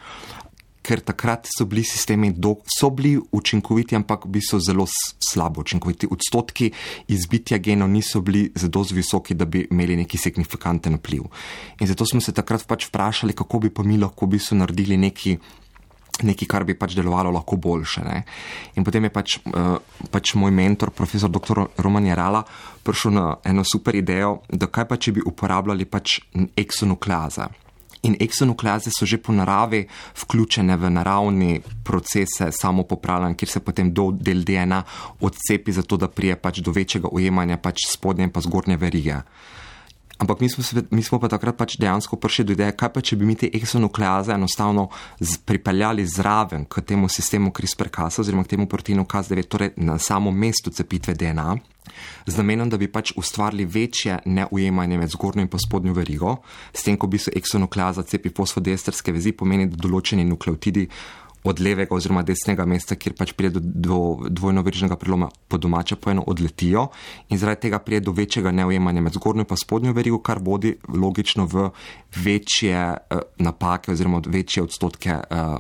Ker 0.80 1.02
takrat 1.04 1.44
so 1.50 1.66
bili 1.68 1.84
sistemi, 1.84 2.30
do, 2.32 2.54
so 2.64 2.88
bili 2.90 3.18
učinkoviti, 3.36 3.96
ampak 3.96 4.26
bi 4.26 4.40
so 4.40 4.58
zelo 4.58 4.86
slabo 5.30 5.60
učinkoviti. 5.60 6.08
Odstotki 6.10 6.70
izbitja 7.08 7.58
genov 7.58 7.90
niso 7.90 8.20
bili 8.20 8.46
zelo 8.56 8.84
visoki, 8.92 9.34
da 9.34 9.44
bi 9.44 9.66
imeli 9.70 9.96
neki 9.96 10.18
signifikanten 10.18 10.96
vpliv. 10.96 11.28
In 11.80 11.86
zato 11.86 12.06
smo 12.06 12.20
se 12.20 12.32
takrat 12.32 12.66
pač 12.66 12.88
vprašali, 12.88 13.36
kako 13.36 13.58
bi 13.58 13.70
pa 13.70 13.82
mi 13.82 13.98
lahko 13.98 14.26
bi 14.26 14.38
so 14.38 14.54
naredili 14.54 14.96
neki. 14.96 15.38
Nekaj, 16.20 16.48
kar 16.52 16.64
bi 16.68 16.74
pač 16.76 16.92
delovalo 16.98 17.30
lahko 17.32 17.56
boljše. 17.56 18.02
Ne? 18.04 18.18
In 18.76 18.84
potem 18.84 19.06
je 19.06 19.10
pač, 19.14 19.38
uh, 19.40 19.78
pač 20.12 20.34
moj 20.36 20.52
mentor, 20.52 20.90
profesor 20.92 21.32
dr. 21.32 21.62
Roman 21.80 22.04
Jarala, 22.10 22.42
prišel 22.84 23.14
na 23.14 23.24
eno 23.44 23.64
super 23.64 23.96
idejo, 23.96 24.42
da 24.52 24.68
kaj 24.68 24.84
pa 24.90 25.00
če 25.00 25.14
bi 25.16 25.24
uporabljali 25.24 25.88
pač 25.88 26.18
eksonukleaze. 26.60 27.48
In 28.02 28.16
eksonukleaze 28.20 28.90
so 28.90 29.06
že 29.06 29.18
po 29.20 29.32
naravi 29.32 29.84
vključene 30.22 30.76
v 30.76 30.90
naravni 30.90 31.60
procese 31.84 32.48
samopopravljanja, 32.52 33.36
kjer 33.36 33.48
se 33.48 33.60
potem 33.60 33.92
del 33.92 34.44
DNA 34.44 34.82
odcepi, 35.20 35.72
zato 35.72 35.96
da 35.96 36.08
prije 36.08 36.36
pač 36.36 36.58
do 36.64 36.72
večjega 36.72 37.08
ujemanja 37.12 37.56
pač 37.56 37.84
spodnje 37.92 38.24
in 38.24 38.32
pa 38.32 38.40
zgornje 38.40 38.76
verige. 38.76 39.20
Ampak 40.20 40.40
mi 40.40 40.48
smo, 40.48 40.64
se, 40.64 40.82
mi 40.90 41.02
smo 41.02 41.16
pa 41.18 41.28
takrat 41.32 41.56
pač 41.56 41.78
dejansko 41.80 42.16
prišli 42.20 42.44
do 42.44 42.52
ideje, 42.52 42.74
kaj 42.76 42.90
pa 42.92 43.00
če 43.00 43.16
bi 43.16 43.24
mi 43.24 43.36
te 43.40 43.48
eksonukleaze 43.56 44.34
enostavno 44.36 44.90
z, 45.20 45.38
pripeljali 45.48 46.04
zraven 46.04 46.66
k 46.68 46.84
temu 46.84 47.08
sistemu 47.08 47.52
CRISPR-Cas 47.56 48.20
oziroma 48.20 48.44
k 48.44 48.56
temu 48.56 48.68
proteinu 48.68 49.06
Cas9, 49.08 49.48
torej 49.48 49.72
na 49.80 49.96
samo 49.98 50.30
mesto 50.30 50.70
cepitve 50.70 51.16
DNA 51.16 51.56
z 52.26 52.36
namenom, 52.36 52.70
da 52.70 52.78
bi 52.80 52.88
pač 52.88 53.12
ustvarili 53.16 53.64
večje 53.64 54.18
neujemanje 54.26 54.98
med 54.98 55.10
zgornjo 55.10 55.46
in 55.46 55.50
spodnjo 55.58 55.94
verigo, 55.96 56.36
s 56.72 56.82
tem, 56.86 56.96
ko 56.96 57.06
bi 57.06 57.18
se 57.18 57.32
eksonukleaza 57.36 58.02
cepi 58.02 58.32
fosfodiesterske 58.36 59.12
vezi, 59.12 59.32
pomeni, 59.32 59.68
da 59.70 59.80
določeni 59.80 60.24
nukleotidi 60.24 60.88
od 61.44 61.60
levega 61.60 61.94
oziroma 61.96 62.22
desnega 62.26 62.66
mesta, 62.68 62.96
kjer 63.00 63.14
pač 63.16 63.32
pride 63.36 63.60
do, 63.60 64.00
dvojno 64.28 64.62
verižnega 64.66 64.96
preloma, 65.00 65.30
po 65.48 65.56
domače 65.58 65.96
po 65.96 66.12
eno 66.12 66.24
odletijo 66.28 66.88
in 67.32 67.40
zaradi 67.40 67.68
tega 67.68 67.80
pride 67.80 68.04
do 68.04 68.12
večjega 68.12 68.52
neujemanja 68.52 69.00
med 69.00 69.16
zgornjo 69.16 69.46
in 69.48 69.56
spodnjo 69.56 69.96
verigo, 69.96 70.20
kar 70.20 70.42
vodi 70.44 70.74
logično 70.88 71.46
v 71.48 71.70
večje 72.24 72.76
uh, 72.76 73.22
napake 73.38 73.92
oziroma 73.92 74.20
večje 74.26 74.62
odstotke 74.68 75.16
uh, 75.16 75.56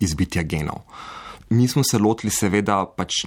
izbitja 0.00 0.42
genov. 0.42 0.86
Mi 1.52 1.68
smo 1.68 1.82
se 1.84 1.98
lotili, 1.98 2.30
seveda, 2.32 2.78
pač 2.96 3.26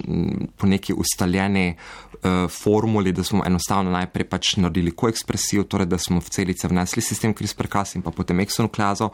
po 0.58 0.66
neki 0.66 0.94
ustaljeni 0.98 1.66
uh, 1.70 2.46
formuli, 2.50 3.12
da 3.14 3.22
smo 3.24 3.44
enostavno 3.46 3.92
najprej 3.94 4.26
pač 4.26 4.54
naredili 4.58 4.90
koekspresijo, 4.90 5.62
torej 5.70 5.86
da 5.86 5.98
smo 5.98 6.18
v 6.20 6.32
celice 6.34 6.66
vnesli 6.68 7.04
sistem 7.04 7.34
CRISPR-Cas 7.38 7.94
in 7.94 8.02
pa 8.02 8.10
potem 8.10 8.40
eksonukleazo. 8.42 9.12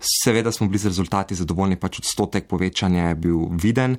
Seveda 0.00 0.50
smo 0.52 0.66
bili 0.66 0.82
z 0.82 0.90
rezultati 0.90 1.38
zadovoljni, 1.38 1.78
pač 1.78 2.00
odstotek 2.02 2.48
povečanja 2.50 3.12
je 3.12 3.20
bil 3.26 3.44
viden. 3.62 3.94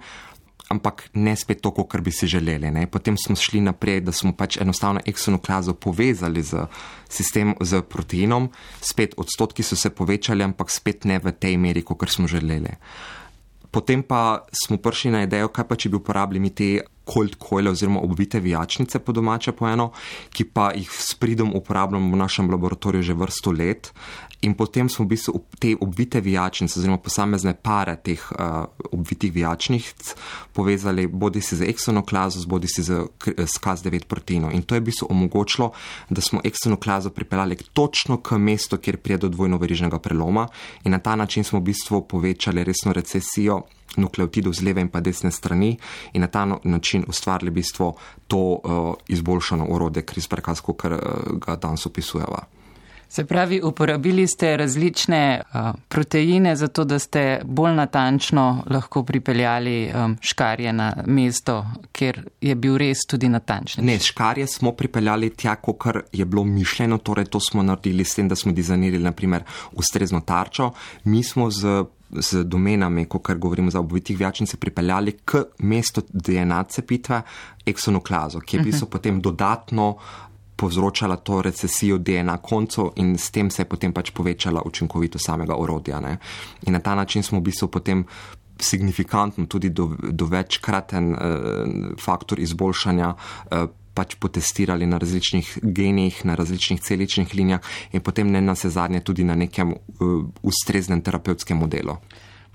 Ampak 0.69 1.07
ne 1.17 1.31
spet 1.39 1.63
to, 1.63 1.71
kar 1.71 2.03
bi 2.05 2.11
si 2.13 2.27
želeli. 2.29 2.69
Ne. 2.71 2.83
Potem 2.91 3.15
smo 3.17 3.33
šli 3.39 3.61
naprej, 3.63 4.03
da 4.05 4.11
smo 4.11 4.35
pač 4.37 4.59
enostavno 4.61 5.01
eksonukleazo 5.05 5.73
povezali 5.73 6.43
z, 6.43 6.67
sistem, 7.09 7.55
z 7.61 7.79
proteinom, 7.81 8.51
spet 8.81 9.15
odstotki 9.17 9.63
so 9.63 9.79
se 9.79 9.89
povečali, 9.89 10.43
ampak 10.43 10.69
spet 10.69 11.07
ne 11.09 11.17
v 11.23 11.33
tej 11.33 11.57
meri, 11.57 11.81
kot 11.81 12.05
smo 12.11 12.27
želeli. 12.27 12.75
Uh, 12.75 13.18
Potem 13.71 14.01
pa 14.03 14.45
smo 14.65 14.77
prišli 14.77 15.11
na 15.11 15.23
idejo, 15.23 15.51
kaj 15.53 15.67
pa 15.69 15.77
če 15.77 15.89
bi 15.89 15.99
uporabljali 15.99 16.49
te 16.55 16.69
cold 17.09 17.35
coile 17.41 17.71
oziroma 17.73 18.01
obvite 18.05 18.39
vijačnice 18.39 18.99
po 18.99 19.13
domače 19.13 19.51
po 19.51 19.67
eno, 19.69 19.91
ki 20.33 20.45
pa 20.53 20.71
jih 20.75 20.89
s 20.89 21.15
pridom 21.19 21.53
uporabljamo 21.55 22.11
v 22.13 22.19
našem 22.19 22.49
laboratoriju 22.51 23.03
že 23.03 23.17
vrsto 23.17 23.51
let. 23.51 23.91
In 24.41 24.53
potem 24.55 24.87
smo 24.89 25.03
v 25.05 25.09
bistvu 25.09 25.41
te 25.59 25.73
obvite 25.81 26.21
vijačnice, 26.21 26.79
oziroma 26.79 26.97
posamezne 27.03 27.53
pare 27.59 27.97
teh 27.99 28.21
uh, 28.31 28.69
obvitih 28.91 29.33
vijačnic, 29.33 30.13
povezali 30.55 31.07
bodi 31.07 31.41
si 31.41 31.57
z 31.59 31.67
eksonoklazo, 31.67 32.45
bodi 32.47 32.67
si 32.71 32.83
z 32.83 33.03
SKAS-9 33.19 34.07
proteino. 34.07 34.51
In 34.51 34.63
to 34.63 34.75
je 34.75 34.79
v 34.79 34.87
bistvu 34.87 35.09
omogočilo, 35.11 35.73
da 36.09 36.21
smo 36.21 36.39
eksonoklazo 36.43 37.09
pripeljali 37.09 37.57
točno 37.73 38.21
k 38.23 38.37
mestu, 38.37 38.77
kjer 38.77 38.97
prije 38.97 39.17
do 39.17 39.29
dvojno 39.29 39.57
verižnega 39.57 39.99
preloma, 39.99 40.47
in 40.83 40.91
na 40.91 40.99
ta 40.99 41.15
način 41.15 41.43
smo 41.43 41.59
v 41.59 41.63
bistvu 41.73 42.07
povečali 42.07 42.63
resno 42.63 42.93
recesijo 42.93 43.63
nukleotidov 43.97 44.53
z 44.53 44.63
leve 44.63 44.81
in 44.81 44.89
pa 44.89 45.01
desne 45.01 45.31
strani 45.31 45.73
in 46.13 46.21
na 46.21 46.27
ta 46.27 46.45
no-, 46.45 46.59
način 46.63 47.03
ustvarili 47.07 47.51
v 47.51 47.53
bistvu 47.53 47.93
to 48.27 48.37
uh, 48.37 48.93
izboljšano 49.07 49.65
urode 49.69 50.01
CRISPR-Cas, 50.01 50.61
kot 50.61 50.85
uh, 50.85 50.97
ga 51.41 51.55
danes 51.55 51.85
opisujeva. 51.85 52.58
Se 53.09 53.25
pravi, 53.25 53.61
uporabili 53.63 54.27
ste 54.27 54.57
različne 54.57 55.41
uh, 55.41 55.59
proteine, 55.87 56.55
zato 56.55 56.83
da 56.83 56.99
ste 56.99 57.41
bolj 57.43 57.73
natančno 57.73 58.63
lahko 58.69 59.03
pripeljali 59.03 59.91
um, 59.95 60.17
škarje 60.21 60.73
na 60.73 60.93
mesto, 61.05 61.65
kjer 61.91 62.21
je 62.41 62.55
bil 62.55 62.77
res 62.77 63.01
tudi 63.09 63.29
natančen. 63.29 63.85
Ne, 63.85 63.99
škarje 63.99 64.47
smo 64.47 64.71
pripeljali 64.71 65.29
tja, 65.29 65.55
kot 65.55 65.87
je 66.11 66.25
bilo 66.25 66.43
mišljeno, 66.43 66.97
torej 66.97 67.25
to 67.25 67.39
smo 67.39 67.63
naredili 67.63 68.05
s 68.05 68.15
tem, 68.15 68.27
da 68.27 68.35
smo 68.35 68.51
dizajnirali 68.51 69.03
naprimer 69.03 69.43
ustrezno 69.71 70.21
tarčo. 70.21 70.71
Mi 71.03 71.23
smo 71.23 71.51
z 71.51 71.83
z 72.09 72.43
domenami, 72.43 73.05
ko 73.05 73.19
kar 73.19 73.37
govorimo 73.37 73.71
za 73.71 73.79
obovitih 73.79 74.17
vjačnice, 74.17 74.57
pripeljali 74.57 75.11
k 75.25 75.43
mestu 75.59 76.01
DNA 76.13 76.63
cepitve 76.63 77.21
eksonukleazo, 77.65 78.39
ki 78.39 78.57
je 78.57 78.63
bil 78.63 78.73
uh 78.73 78.81
-huh. 78.81 78.89
potem 78.89 79.21
dodatno 79.21 79.97
povzročala 80.59 81.15
to 81.15 81.41
recesijo 81.41 81.97
DNA 81.97 82.37
koncev 82.43 82.91
in 82.95 83.15
s 83.17 83.31
tem 83.31 83.49
se 83.49 83.61
je 83.63 83.69
potem 83.69 83.93
pač 83.95 84.11
povečala 84.11 84.61
učinkovitost 84.65 85.25
samega 85.25 85.55
orodja. 85.55 85.99
Ne. 86.03 86.17
In 86.67 86.75
na 86.75 86.83
ta 86.83 86.95
način 86.95 87.23
smo 87.23 87.39
v 87.39 87.47
bistvu 87.47 87.71
potem 87.71 88.03
signifikantno 88.59 89.45
tudi 89.45 89.69
do, 89.69 89.95
do 90.11 90.25
večkraten 90.25 91.13
uh, 91.13 91.19
faktor 91.99 92.39
izboljšanja 92.43 93.13
uh, 93.15 93.69
pač 93.93 94.15
potestirali 94.19 94.85
na 94.87 94.99
različnih 94.99 95.59
genih, 95.63 96.25
na 96.25 96.35
različnih 96.35 96.81
celičnih 96.81 97.35
linijah 97.35 97.63
in 97.91 98.03
potem 98.03 98.31
ne 98.31 98.41
na 98.41 98.55
se 98.55 98.69
zadnje 98.69 98.99
tudi 98.99 99.23
na 99.23 99.35
nekem 99.35 99.71
uh, 99.71 100.25
ustreznem 100.43 101.01
terapevtskem 101.01 101.57
modelu. 101.57 101.95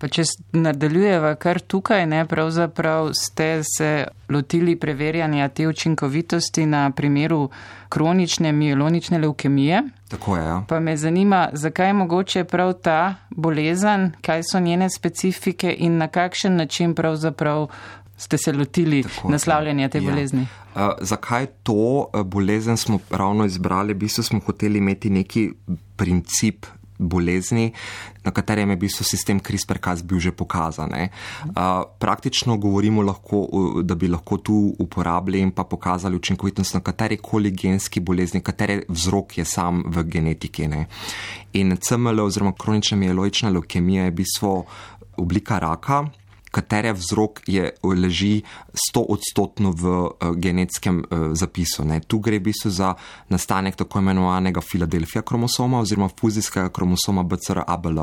Pa 0.04 0.08
če 0.12 0.26
nadaljujeva 0.52 1.30
kar 1.40 1.62
tukaj, 1.64 2.02
ne, 2.04 2.18
pravzaprav 2.28 3.06
ste 3.16 3.62
se 3.64 3.88
lotili 4.28 4.75
preverjanja 4.76 5.46
te 5.49 5.64
učinkovitosti 5.64 6.66
na 6.68 6.90
primeru 6.92 7.46
kronične 7.88 8.52
mielonične 8.52 9.18
leukemije. 9.23 9.80
Tako 10.12 10.37
je. 10.37 10.42
Ja. 10.44 10.58
Pa 10.68 10.80
me 10.80 10.96
zanima, 11.00 11.49
zakaj 11.52 11.88
je 11.88 11.96
mogoče 12.02 12.44
prav 12.44 12.75
ta 12.84 13.14
bolezen, 13.30 14.11
kaj 14.20 14.44
so 14.50 14.61
njene 14.61 14.90
specifike 14.90 15.73
in 15.73 15.96
na 15.96 16.08
kakšen 16.12 16.61
način 16.61 16.94
pravzaprav 16.94 17.70
ste 18.16 18.38
se 18.38 18.52
lotili 18.52 19.02
Tako, 19.02 19.30
naslavljanja 19.32 19.88
te 19.88 20.04
ja. 20.04 20.11
bolezni. 20.11 20.46
Uh, 20.75 20.92
zakaj 21.00 21.46
to 21.62 22.11
bolezen 22.25 22.76
smo 22.76 23.00
ravno 23.11 23.44
izbrali? 23.44 23.94
V 23.94 24.04
bistvu 24.04 24.23
smo 24.23 24.40
hoteli 24.40 24.78
imeti 24.78 25.11
neki 25.11 25.52
princip 25.96 26.66
bolezni, 26.98 27.72
na 28.24 28.30
katerem 28.30 28.70
je 28.70 28.76
bil 28.76 28.88
sistem 28.88 29.40
CRISPR-Cas 29.40 30.02
bil 30.02 30.20
že 30.20 30.32
pokazan. 30.32 30.92
Uh, 30.94 31.82
praktično 31.98 32.56
govorimo 32.56 33.02
lahko, 33.02 33.48
da 33.82 33.94
bi 33.94 34.08
lahko 34.08 34.38
tu 34.38 34.74
uporabili 34.78 35.40
in 35.40 35.50
pa 35.50 35.64
pokazali 35.64 36.16
učinkovitost 36.16 36.74
na 36.74 36.80
kateri 36.80 37.16
koli 37.16 37.50
genski 37.50 38.00
bolezni, 38.00 38.40
kateri 38.40 38.82
vzrok 38.88 39.38
je 39.38 39.44
sam 39.44 39.82
v 39.86 40.04
genetiki. 40.04 40.68
Ne? 40.68 40.86
In 41.52 41.76
CML 41.76 42.20
oziroma 42.20 42.52
kronična 42.52 42.96
mieloična 42.96 43.50
leukemija 43.50 44.04
je 44.04 44.10
v 44.10 44.14
bistvu 44.14 44.64
oblika 45.16 45.58
raka 45.58 46.04
katere 46.54 46.92
vzrok 46.94 47.42
je, 47.50 47.70
leži 47.82 48.42
sto 48.70 49.02
odstotno 49.02 49.73
v 49.75 49.94
uh, 50.06 50.34
genetskem 50.38 51.02
uh, 51.02 51.25
zapisu. 51.34 51.84
Ne. 51.88 52.00
Tu 52.00 52.20
gre 52.23 52.38
v 52.38 52.50
bistvu 52.50 52.70
za 52.70 52.92
nastanek 53.28 53.76
tako 53.80 54.02
imenovanega 54.04 54.62
Filadelfija 54.62 55.25
kromosoma 55.26 55.80
oziroma 55.82 56.08
fuzijskega 56.20 56.70
kromosoma 56.75 57.25
BCR-ABL 57.26 58.00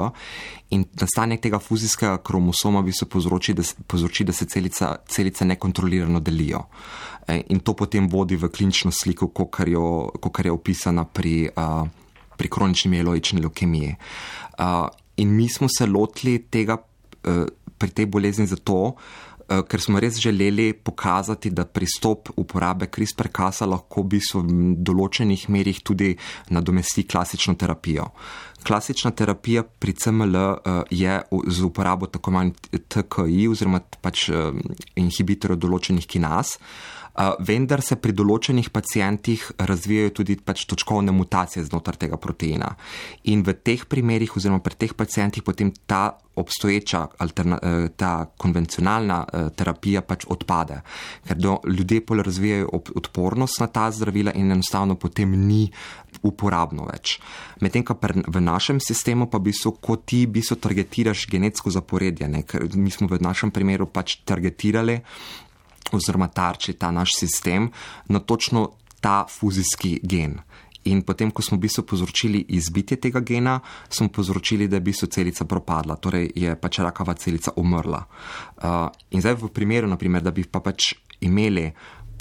in 0.76 0.86
nastanek 1.00 1.42
tega 1.44 1.60
fuzijskega 1.60 2.18
kromosoma 2.24 2.82
v 2.82 2.92
bistvu 2.92 3.08
povzroči, 3.16 3.56
da, 3.56 3.64
povzroči, 3.88 4.28
da 4.28 4.36
se 4.36 4.46
celica, 4.46 4.96
celice 5.08 5.48
nekontrolirano 5.48 6.20
delijo. 6.20 6.66
E, 7.28 7.42
in 7.50 7.60
to 7.60 7.76
potem 7.78 8.10
vodi 8.10 8.36
v 8.36 8.50
klinično 8.52 8.92
sliko, 8.92 9.32
kot 9.32 10.46
je 10.46 10.52
opisana 10.52 11.06
pri, 11.06 11.50
uh, 11.56 11.88
pri 12.38 12.50
kronični 12.50 12.92
mieloični 12.92 13.42
leukemiji. 13.42 13.96
Uh, 14.60 14.88
in 15.18 15.36
mi 15.36 15.50
smo 15.50 15.68
se 15.70 15.86
lotili 15.86 16.40
tega. 16.50 16.78
Pri 17.82 17.90
tej 17.90 18.06
bolezni 18.06 18.46
zato, 18.46 18.94
eh, 19.50 19.64
ker 19.66 19.82
smo 19.82 20.00
res 20.00 20.20
želeli 20.22 20.74
pokazati, 20.74 21.50
da 21.50 21.66
pristop 21.66 22.30
uporabe 22.38 22.86
CRISPR-Kasa 22.86 23.66
lahko 23.66 24.04
bistvu 24.04 24.44
v 24.46 24.76
določenih 24.78 25.50
merih 25.50 25.82
tudi 25.82 26.14
nadomesti 26.50 27.08
klasično 27.10 27.58
terapijo. 27.58 28.12
Klasična 28.64 29.12
terapija 29.12 29.64
pri 29.64 29.94
CML 29.98 30.36
eh, 30.38 30.84
je 30.92 31.22
z 31.48 31.66
uporabo 31.66 32.06
tako 32.06 32.32
imenovanih 32.32 32.88
TKI 32.88 33.48
oziroma 33.50 33.82
pač 34.02 34.30
eh, 34.30 34.54
inhibitorjev 34.96 35.58
določenih 35.58 36.06
kinas 36.06 36.60
vendar 37.40 37.82
se 37.84 37.98
pri 38.00 38.14
določenih 38.16 38.70
pacijentih 38.72 39.44
razvijajo 39.60 40.16
tudi 40.22 40.38
pač 40.40 40.66
točkovne 40.70 41.12
mutacije 41.12 41.66
znotraj 41.68 42.06
tega 42.06 42.18
proteina. 42.22 42.72
In 43.32 43.44
v 43.44 43.56
teh 43.60 43.84
primerih, 43.86 44.38
oziroma 44.38 44.64
pri 44.64 44.80
teh 44.86 44.94
pacijentih, 44.96 45.44
potem 45.44 45.74
ta 45.86 46.18
obstoječa, 46.36 47.08
e, 47.20 47.90
ta 48.00 48.12
konvencionalna 48.38 49.18
e, 49.24 49.42
terapija 49.56 50.02
pač 50.02 50.26
odpade, 50.32 50.80
ker 51.28 51.38
do, 51.38 51.58
ljudje 51.68 52.00
pol 52.06 52.24
razvijajo 52.24 52.70
odpornost 52.96 53.60
na 53.60 53.68
ta 53.68 53.90
zdravila 53.92 54.32
in 54.34 54.52
enostavno 54.52 54.96
potem 54.96 55.36
ni 55.48 55.66
uporabno 56.24 56.88
več. 56.88 57.20
Medtem, 57.62 57.84
ko 57.84 57.98
v 58.00 58.42
našem 58.42 58.80
sistemu 58.80 59.28
pa 59.28 59.40
bi 59.40 59.52
so, 59.52 59.74
ko 59.76 59.98
ti 59.98 60.26
bi 60.28 60.42
so 60.42 60.56
targetiraš 60.56 61.28
genetsko 61.28 61.72
zaporedje, 61.72 62.28
ne? 62.28 62.44
ker 62.48 62.64
mi 62.76 62.92
smo 62.92 63.08
v 63.12 63.20
našem 63.20 63.52
primeru 63.52 63.90
pač 63.92 64.22
targetirali 64.24 65.02
oziroma 65.92 66.28
tarči 66.28 66.74
ta 66.74 66.92
naš 66.92 67.18
sistem 67.20 67.70
na 68.08 68.20
točno 68.20 68.70
ta 69.02 69.26
fuzijski 69.30 70.00
gen. 70.04 70.40
In 70.84 71.04
potem, 71.06 71.30
ko 71.30 71.46
smo 71.46 71.60
v 71.60 71.68
bistvu 71.68 71.84
povzročili 71.86 72.40
izbitje 72.58 72.98
tega 72.98 73.22
gena, 73.22 73.60
smo 73.90 74.10
povzročili, 74.10 74.68
da 74.68 74.80
je 74.80 74.82
v 74.82 74.88
bistvu 74.90 75.08
celica 75.14 75.46
propadla, 75.46 75.96
torej 76.02 76.32
je 76.36 76.56
pač 76.58 76.80
rakava 76.82 77.14
celica 77.14 77.54
umrla. 77.56 78.02
Uh, 78.02 78.90
in 79.14 79.22
zdaj 79.22 79.38
v 79.44 79.52
primeru, 79.54 79.90
naprimer, 79.92 80.26
da 80.26 80.34
bi 80.34 80.44
pa 80.44 80.60
pač 80.60 80.96
imeli 81.22 81.68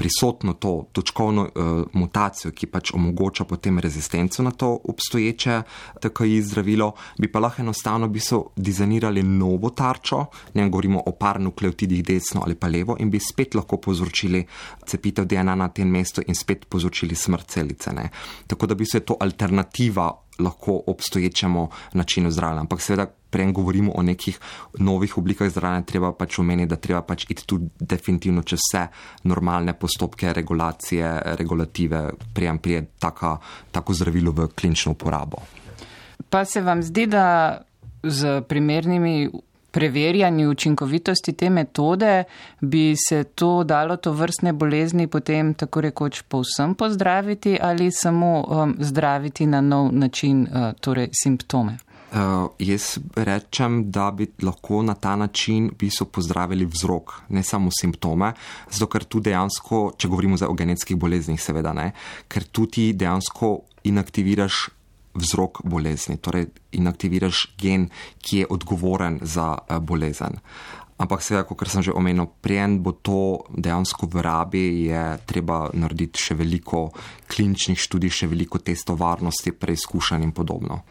prisotno 0.01 0.53
to 0.53 0.87
točkovno 0.93 1.43
uh, 1.43 1.83
mutacijo, 1.93 2.55
ki 2.57 2.71
pač 2.73 2.95
omogoča 2.97 3.45
potem 3.45 3.79
rezistenco 3.79 4.43
na 4.43 4.51
to 4.51 4.71
obstoječe 4.89 5.59
TKI 6.01 6.39
zdravilo, 6.43 6.95
bi 7.19 7.29
pa 7.29 7.43
lahko 7.45 7.61
enostavno 7.63 8.09
bi 8.09 8.21
so 8.21 8.47
dizajnirali 8.57 9.23
novo 9.23 9.71
tarčo, 9.71 10.23
ne 10.55 10.69
govorimo 10.69 11.03
o 11.07 11.13
par 11.13 11.41
nukleotidih 11.41 12.05
desno 12.05 12.41
ali 12.47 12.55
pa 12.55 12.73
levo 12.73 12.97
in 12.99 13.11
bi 13.11 13.21
spet 13.21 13.55
lahko 13.55 13.77
povzročili 13.77 14.41
cepitev 14.87 15.29
DNA 15.29 15.55
na 15.55 15.69
tem 15.69 15.93
mestu 15.93 16.25
in 16.27 16.35
spet 16.35 16.65
povzročili 16.69 17.15
smrt 17.15 17.51
celice. 17.51 17.93
Ne. 17.93 18.09
Tako 18.47 18.67
da 18.67 18.75
bi 18.75 18.87
se 18.87 19.01
to 19.01 19.17
alternativa 19.21 20.09
lahko 20.41 20.81
obstoječemu 20.87 21.69
načinu 21.93 22.31
zdravljenja. 22.31 22.61
Ampak 22.61 22.81
seveda, 22.81 23.07
prej 23.31 23.53
govorimo 23.53 23.93
o 23.95 24.03
nekih 24.03 24.41
novih 24.79 25.19
oblikah 25.19 25.51
zdravljenja, 25.51 25.87
treba 25.87 26.13
pač 26.13 26.39
omeniti, 26.39 26.69
da 26.69 26.77
treba 26.77 27.03
pač 27.03 27.27
iti 27.29 27.47
tu 27.47 27.61
definitivno 27.81 28.43
čez 28.43 28.59
vse 28.59 28.87
normalne 29.23 29.73
postopke, 29.79 30.33
regulacije, 30.33 31.37
regulative, 31.39 32.11
prijem 32.35 32.59
prije 32.59 32.85
taka, 32.99 33.37
tako 33.71 33.95
zdravilo 33.95 34.33
v 34.33 34.49
klinično 34.49 34.93
uporabo. 34.93 35.43
Pa 36.31 36.45
se 36.45 36.61
vam 36.61 36.83
zdi, 36.83 37.07
da 37.07 37.61
z 38.03 38.43
primernimi 38.49 39.31
preverjanju 39.71 40.51
učinkovitosti 40.51 41.33
te 41.33 41.51
metode 41.51 42.25
bi 42.61 42.95
se 43.09 43.25
to 43.25 43.65
dalo 43.65 43.97
to 43.97 44.13
vrstne 44.13 44.53
bolezni 44.53 45.07
potem 45.07 45.55
tako 45.55 45.81
rekoč 45.81 46.23
povsem 46.23 46.75
pozdraviti 46.75 47.59
ali 47.63 47.91
samo 47.93 48.45
um, 48.49 48.77
zdraviti 48.79 49.47
na 49.47 49.61
nov 49.61 49.93
način, 49.93 50.43
uh, 50.43 50.73
torej 50.81 51.09
simptome? 51.13 51.79
Uh, 52.11 52.51
jaz 52.59 52.99
rečem, 53.15 53.85
da 53.91 54.11
bi 54.11 54.27
lahko 54.43 54.83
na 54.83 54.95
ta 54.95 55.17
način 55.17 55.71
bi 55.79 55.91
so 55.91 56.05
pozdravili 56.05 56.67
vzrok, 56.67 57.13
ne 57.29 57.43
samo 57.43 57.71
simptome, 57.81 58.33
zato 58.71 58.89
ker 58.91 59.05
tu 59.05 59.21
dejansko, 59.21 59.93
če 59.97 60.09
govorimo 60.09 60.37
o 60.49 60.55
genetskih 60.59 60.99
boleznih, 60.99 61.39
seveda 61.39 61.73
ne, 61.73 61.93
ker 62.29 62.49
tu 62.51 62.67
ti 62.67 62.91
dejansko 62.99 63.53
inaktiviraš 63.85 64.69
vzrok 65.15 65.63
bolezni, 65.65 66.19
torej 66.19 66.51
inaktiviraš 66.73 67.55
gen, 67.59 67.89
ki 68.23 68.45
je 68.45 68.51
odgovoren 68.51 69.19
za 69.23 69.57
eh, 69.59 69.81
bolezen. 69.81 70.39
Ampak 71.01 71.25
seveda, 71.25 71.47
kot 71.49 71.65
sem 71.65 71.81
že 71.81 71.97
omenil, 71.97 72.29
prijem 72.45 72.83
bo 72.85 72.93
to 72.93 73.49
dejansko 73.57 74.05
v 74.05 74.21
rabi, 74.21 74.65
je 74.93 75.17
treba 75.25 75.73
narediti 75.73 76.21
še 76.21 76.37
veliko 76.37 76.91
kliničnih 77.25 77.81
študij, 77.81 78.13
še 78.13 78.29
veliko 78.29 78.61
testov 78.61 79.01
varnosti, 79.01 79.57
preizkušanj 79.57 80.29
in 80.29 80.35
podobno. 80.37 80.85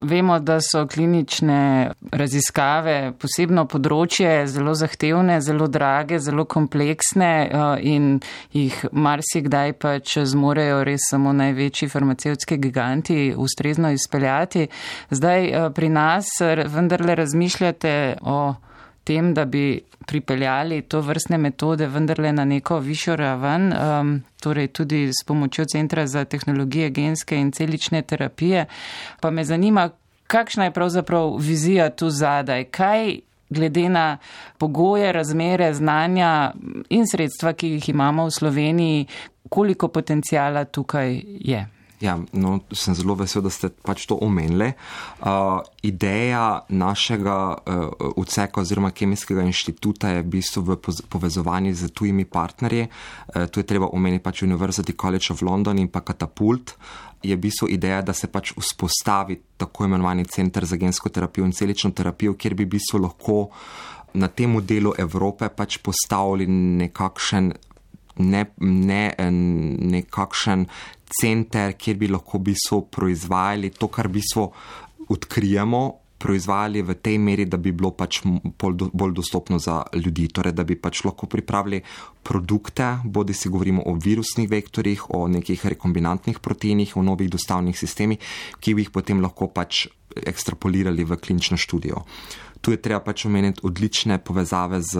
Vemo, 0.00 0.38
da 0.38 0.60
so 0.62 0.84
klinične 0.86 1.90
raziskave 2.14 3.12
posebno 3.18 3.64
področje, 3.66 4.44
zelo 4.46 4.74
zahtevne, 4.78 5.40
zelo 5.42 5.66
drage, 5.66 6.20
zelo 6.22 6.44
kompleksne 6.46 7.30
eh, 7.42 7.64
in 7.90 8.06
jih 8.54 8.76
marsikdaj 8.92 9.74
pač 9.82 10.14
zmorejo 10.30 10.84
res 10.86 11.08
samo 11.10 11.34
največji 11.34 11.90
farmacevtski 11.90 12.60
giganti 12.62 13.18
ustrezno 13.34 13.90
izpeljati. 13.96 14.68
Zdaj 15.10 15.50
eh, 15.50 15.68
pri 15.74 15.90
nas 15.90 16.30
vendarle 16.70 17.18
razmišljate 17.18 17.94
o 18.22 18.38
tem, 19.08 19.32
da 19.34 19.44
bi 19.44 19.80
pripeljali 20.06 20.82
to 20.82 21.00
vrstne 21.00 21.38
metode 21.38 21.86
vendarle 21.86 22.32
na 22.32 22.44
neko 22.44 22.78
višjo 22.78 23.16
raven, 23.16 23.72
um, 23.72 24.10
torej 24.40 24.68
tudi 24.76 25.06
s 25.12 25.24
pomočjo 25.26 25.64
Centra 25.72 26.06
za 26.06 26.24
tehnologije 26.24 26.90
genske 26.90 27.36
in 27.36 27.52
celične 27.52 28.02
terapije. 28.02 28.66
Pa 29.20 29.30
me 29.30 29.44
zanima, 29.44 29.90
kakšna 30.26 30.68
je 30.68 30.74
pravzaprav 30.76 31.36
vizija 31.40 31.90
tu 31.90 32.10
zadaj, 32.10 32.64
kaj 32.64 33.18
glede 33.50 33.88
na 33.88 34.18
pogoje, 34.58 35.12
razmere, 35.12 35.72
znanja 35.74 36.52
in 36.88 37.08
sredstva, 37.08 37.52
ki 37.52 37.68
jih 37.78 37.88
imamo 37.88 38.26
v 38.28 38.30
Sloveniji, 38.30 39.06
koliko 39.48 39.88
potencijala 39.88 40.64
tukaj 40.64 41.22
je. 41.24 41.64
Ja, 42.00 42.14
no, 42.32 42.60
sem 42.70 42.94
zelo 42.94 43.16
vesel, 43.18 43.42
da 43.42 43.50
ste 43.50 43.72
pač 43.72 44.04
to 44.06 44.14
omenili. 44.22 44.70
Uh, 45.18 45.58
ideja 45.82 46.62
našega 46.70 47.38
uh, 47.58 48.12
odseka 48.14 48.62
oziroma 48.62 48.92
kemijskega 48.94 49.42
inštituta 49.42 50.12
je 50.14 50.22
v 50.22 50.28
bistvu 50.36 50.62
v 50.62 50.76
povezovanju 51.10 51.74
z 51.74 51.90
tujimi 51.90 52.22
partnerji. 52.22 52.86
Uh, 52.86 53.48
tu 53.50 53.58
je 53.58 53.66
treba 53.66 53.90
omeniti 53.90 54.22
pač 54.22 54.44
University 54.46 54.94
College 54.94 55.34
of 55.34 55.42
London 55.42 55.78
in 55.78 55.90
pa 55.90 56.04
Katapult. 56.06 56.76
Je 57.22 57.34
v 57.34 57.42
bistvu 57.48 57.66
ideja, 57.74 57.98
da 58.06 58.14
se 58.14 58.30
pač 58.30 58.54
vzpostavi 58.54 59.40
tako 59.58 59.90
imenovani 59.90 60.28
center 60.30 60.64
za 60.64 60.78
gensko 60.78 61.10
terapijo 61.10 61.50
in 61.50 61.52
celično 61.52 61.90
terapijo, 61.90 62.38
kjer 62.38 62.54
bi 62.54 62.62
v 62.62 62.76
bistvu 62.78 63.02
lahko 63.02 63.48
na 64.14 64.28
tem 64.30 64.54
delu 64.62 64.94
Evrope 64.98 65.50
pač 65.50 65.82
postavili 65.82 66.46
nekakšen 66.46 67.52
ne, 68.18 68.44
ne, 68.58 69.14
nekakšen 69.78 70.66
center, 71.20 71.74
kjer 71.78 71.96
bi 71.96 72.08
lahko 72.08 72.38
bistvo 72.38 72.82
proizvajali 72.90 73.70
to, 73.70 73.88
kar 73.88 74.08
bistvo 74.08 74.52
odkrijemo 75.08 75.82
proizvajali 76.18 76.82
v 76.82 76.94
tej 76.98 77.18
meri, 77.18 77.46
da 77.46 77.56
bi 77.56 77.70
bilo 77.72 77.92
pač 77.94 78.20
bolj 78.26 79.14
dostopno 79.14 79.58
za 79.62 79.84
ljudi, 79.94 80.26
torej 80.34 80.52
da 80.52 80.66
bi 80.66 80.74
pač 80.74 81.04
lahko 81.06 81.30
pripravili 81.30 81.80
produkte, 82.22 82.98
bodi 83.04 83.34
si 83.34 83.48
govorimo 83.48 83.86
o 83.86 83.94
virusnih 83.94 84.50
vektorjih, 84.50 85.06
o 85.14 85.28
nekih 85.30 85.66
rekombinantnih 85.66 86.42
proteinih, 86.42 86.96
o 86.96 87.06
novih 87.06 87.30
dostavnih 87.30 87.78
sistemih, 87.78 88.18
ki 88.60 88.74
bi 88.74 88.84
jih 88.84 88.92
potem 88.92 89.22
lahko 89.22 89.46
pač 89.46 89.86
ekstrapolirali 90.18 91.06
v 91.06 91.16
klinično 91.22 91.56
študijo. 91.56 92.02
Tu 92.60 92.74
je 92.74 92.82
treba 92.82 92.98
pač 93.06 93.22
omeniti 93.28 93.62
odlične 93.62 94.18
povezave 94.18 94.82
z, 94.82 94.98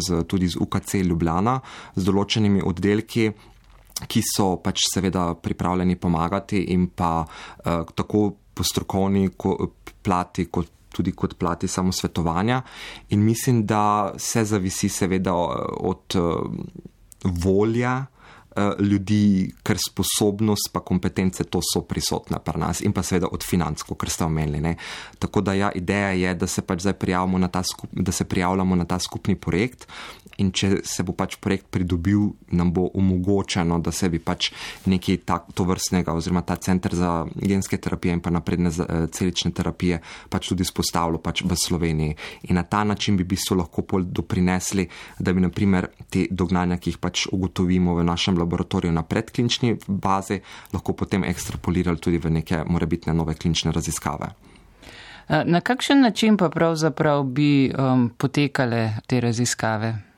z, 0.00 0.22
tudi 0.24 0.48
z 0.48 0.56
UKC 0.56 1.02
Ljubljana, 1.04 1.58
z 1.92 2.06
določenimi 2.08 2.64
oddelki, 2.64 3.28
ki 4.08 4.22
so 4.24 4.56
pač 4.62 4.86
seveda 4.94 5.34
pripravljeni 5.34 5.96
pomagati 5.96 6.64
in 6.74 6.88
pa 6.96 7.24
uh, 7.24 7.82
tako 7.94 8.30
po 8.54 8.64
strokovni 8.64 9.28
plati, 10.02 10.46
kot 10.50 10.68
tudi 10.90 11.12
kot 11.12 11.36
plati 11.38 11.68
samo 11.68 11.92
svetovanja. 11.92 12.62
In 13.10 13.24
mislim, 13.24 13.66
da 13.66 14.12
se 14.18 14.44
zavisi 14.44 14.88
seveda 14.88 15.34
od 15.34 16.16
uh, 16.16 16.50
volja. 17.44 18.06
Ljudi, 18.80 19.50
ker 19.62 19.78
sposobnost 19.78 20.70
pa 20.72 20.80
kompetence 20.80 21.44
to 21.44 21.60
so 21.64 21.82
prisotne 21.86 22.38
pri 22.44 22.60
nas 22.60 22.80
in 22.80 22.92
pa 22.92 23.02
seveda 23.02 23.28
od 23.32 23.44
financ, 23.44 23.82
kot 23.82 24.08
ste 24.08 24.24
omenili. 24.24 24.74
Tako 25.18 25.40
da 25.40 25.54
ja, 25.54 25.70
ideja 25.74 26.10
je, 26.10 26.34
da 26.34 26.46
se 26.46 26.62
pač 26.62 26.80
zdaj 26.86 26.92
prijavljamo 26.92 27.38
na 27.38 27.48
ta, 27.48 27.62
skup, 27.62 27.90
da 27.92 28.12
se 28.12 28.24
prijavljamo 28.24 28.76
na 28.76 28.84
ta 28.84 28.98
skupni 28.98 29.36
projekt 29.36 29.86
in 30.40 30.50
če 30.56 30.80
se 30.88 31.04
bo 31.04 31.12
pač 31.16 31.36
projekt 31.42 31.68
pridobil, 31.72 32.30
nam 32.56 32.72
bo 32.72 32.86
omogočeno, 32.96 33.78
da 33.84 33.92
se 33.92 34.08
bi 34.12 34.20
pač 34.22 34.50
nekaj 34.88 35.20
tak, 35.28 35.50
to 35.56 35.66
vrstnega 35.68 36.14
oziroma 36.16 36.42
ta 36.46 36.56
center 36.56 36.94
za 36.96 37.10
genske 37.34 37.76
terapije 37.76 38.16
in 38.16 38.22
pa 38.24 38.32
napredne 38.32 38.72
eh, 38.72 39.06
celične 39.12 39.52
terapije 39.56 40.00
pač 40.32 40.50
tudi 40.52 40.64
spostavilo 40.64 41.20
pač 41.22 41.44
v 41.44 41.56
Sloveniji. 41.56 42.16
In 42.48 42.56
na 42.56 42.64
ta 42.64 42.82
način 42.84 43.18
bi 43.20 43.28
bistvo 43.28 43.58
lahko 43.60 43.84
pol 43.84 44.06
doprinesli, 44.08 44.86
da 45.18 45.34
bi 45.36 45.44
naprimer 45.44 45.90
te 46.08 46.26
dognanja, 46.30 46.80
ki 46.80 46.94
jih 46.94 47.00
pač 47.02 47.26
ugotovimo 47.30 47.94
v 47.98 48.06
našem 48.08 48.38
laboratoriju 48.38 48.49
na 48.92 49.02
predklinični 49.02 49.76
bazi, 49.86 50.40
lahko 50.72 50.92
potem 50.92 51.24
ekstrapolirali 51.24 51.98
tudi 51.98 52.18
v 52.18 52.30
neke 52.30 52.64
morebitne 52.66 53.14
nove 53.14 53.34
klinične 53.34 53.72
raziskave. 53.72 54.28
Na 55.44 55.60
kakšen 55.60 56.00
način 56.00 56.36
pa 56.36 56.48
pravzaprav 56.50 57.22
bi 57.22 57.70
um, 57.70 58.10
potekale 58.18 58.90
te 59.06 59.20
raziskave? 59.20 60.09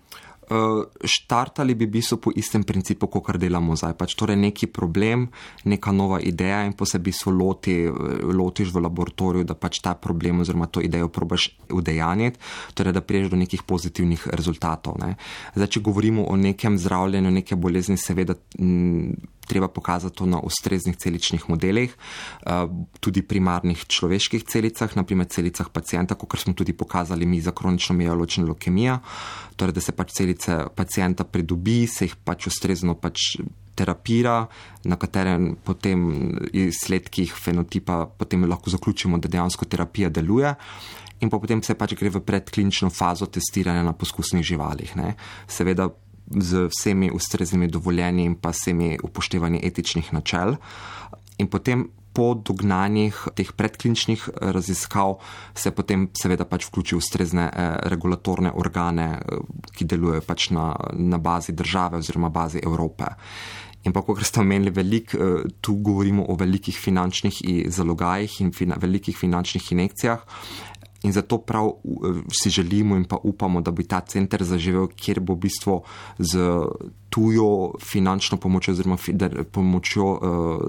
Uh, 0.52 0.84
štartali 1.04 1.74
bi 1.74 1.86
bistvo 1.86 2.18
po 2.22 2.32
istem 2.36 2.62
principu, 2.68 3.08
kot 3.08 3.24
kar 3.26 3.38
delamo 3.40 3.76
zdaj. 3.78 3.96
Pač, 3.98 4.14
torej, 4.18 4.36
neki 4.36 4.68
problem, 4.68 5.26
neka 5.64 5.92
nova 5.96 6.20
ideja 6.20 6.62
in 6.68 6.76
posebej 6.76 7.16
so 7.16 7.32
loti, 7.32 7.76
lotiš 7.88 8.72
v 8.74 8.84
laboratoriju, 8.84 9.48
da 9.48 9.56
pač 9.58 9.80
ta 9.82 9.94
problem 9.96 10.44
oziroma 10.44 10.68
to 10.68 10.84
idejo 10.84 11.08
probaš 11.12 11.48
udejanjiti, 11.72 12.40
torej, 12.76 12.92
da 12.92 13.04
priješ 13.04 13.32
do 13.32 13.40
nekih 13.40 13.64
pozitivnih 13.66 14.28
rezultatov. 14.32 15.00
Ne. 15.00 15.14
Zdaj, 15.56 15.72
če 15.76 15.84
govorimo 15.84 16.28
o 16.28 16.36
nekem 16.36 16.78
zdravljenju, 16.78 17.38
neke 17.40 17.56
bolezni, 17.56 17.96
seveda. 18.00 18.36
M, 18.60 19.14
treba 19.46 19.68
pokazati 19.68 20.16
to 20.16 20.26
na 20.26 20.40
ustreznih 20.40 20.96
celičnih 20.96 21.48
modelih, 21.48 21.96
eh, 22.46 22.50
tudi 23.00 23.22
primarnih 23.22 23.84
človeških 23.86 24.44
celicah, 24.44 24.96
naprimer 24.96 25.26
celicah 25.26 25.68
pacijenta, 25.68 26.14
kot 26.14 26.38
smo 26.38 26.52
tudi 26.52 26.72
pokazali 26.72 27.26
mi 27.26 27.40
za 27.40 27.50
kronično 27.50 27.96
mijaločno 27.96 28.46
leukemijo, 28.46 28.98
torej 29.56 29.72
da 29.72 29.80
se 29.80 29.92
pač 29.92 30.12
celice 30.12 30.64
pacijenta 30.74 31.24
pridobi, 31.24 31.86
se 31.86 32.04
jih 32.04 32.16
pač 32.24 32.46
ustrezno 32.46 32.94
pač 32.94 33.36
terapira, 33.74 34.46
na 34.84 34.96
katerem 34.96 35.56
potem 35.64 36.00
izsledkih 36.52 37.32
fenotipa 37.32 38.06
potem 38.18 38.44
lahko 38.44 38.70
zaključimo, 38.70 39.18
da 39.18 39.28
dejansko 39.28 39.64
terapija 39.64 40.08
deluje. 40.08 40.54
In 41.22 41.30
potem 41.30 41.62
se 41.62 41.76
pač 41.78 41.94
gre 41.94 42.10
v 42.10 42.20
predklinično 42.26 42.90
fazo 42.90 43.28
testiranja 43.30 43.84
na 43.86 43.92
poskusnih 43.94 44.42
živalih. 44.42 44.96
Ne. 44.98 45.14
Seveda 45.46 45.86
z 46.40 46.68
vsemi 46.68 47.10
ustreznimi 47.10 47.68
dovoljenji 47.68 48.24
in 48.24 48.34
pa 48.34 48.50
vsemi 48.50 48.98
upoštevanji 49.02 49.60
etičnih 49.62 50.12
načel. 50.12 50.56
In 51.38 51.48
potem 51.48 51.88
po 52.12 52.34
dognanjih 52.36 53.16
teh 53.36 53.52
predkliničnih 53.56 54.28
raziskav 54.52 55.16
se 55.54 55.72
potem 55.72 56.08
seveda 56.16 56.44
pač 56.44 56.68
vključi 56.68 56.96
ustrezne 56.96 57.48
eh, 57.48 57.76
regulatorne 57.92 58.52
organe, 58.54 59.08
eh, 59.16 59.40
ki 59.72 59.88
delujejo 59.88 60.24
pač 60.28 60.50
na, 60.52 60.72
na 60.92 61.18
bazi 61.18 61.56
države 61.56 62.02
oziroma 62.02 62.28
bazi 62.28 62.60
Evrope. 62.62 63.14
In 63.82 63.90
pa, 63.90 64.04
kot 64.06 64.20
ste 64.22 64.40
omenili, 64.40 64.70
velik, 64.70 65.14
eh, 65.14 65.48
tu 65.60 65.74
govorimo 65.80 66.26
o 66.28 66.36
velikih 66.38 66.76
finančnih 66.78 67.42
zalogajih 67.72 68.40
in 68.44 68.52
fina, 68.52 68.76
velikih 68.78 69.16
finančnih 69.16 69.72
injekcijah. 69.72 70.20
In 71.02 71.12
zato 71.12 71.38
prav 71.38 71.70
si 72.30 72.50
želimo 72.50 72.96
in 72.96 73.04
pa 73.04 73.16
upamo, 73.22 73.60
da 73.60 73.70
bi 73.70 73.84
ta 73.84 74.00
center 74.00 74.44
zaživel, 74.44 74.86
kjer 74.96 75.20
bo 75.20 75.34
v 75.34 75.48
bistvu 75.48 75.82
z 76.18 76.38
tujo 77.10 77.74
finančno 77.82 78.38
pomočjo 78.38 78.72
oziroma 78.72 78.96
pomočjo 79.52 80.06
uh, 80.06 80.20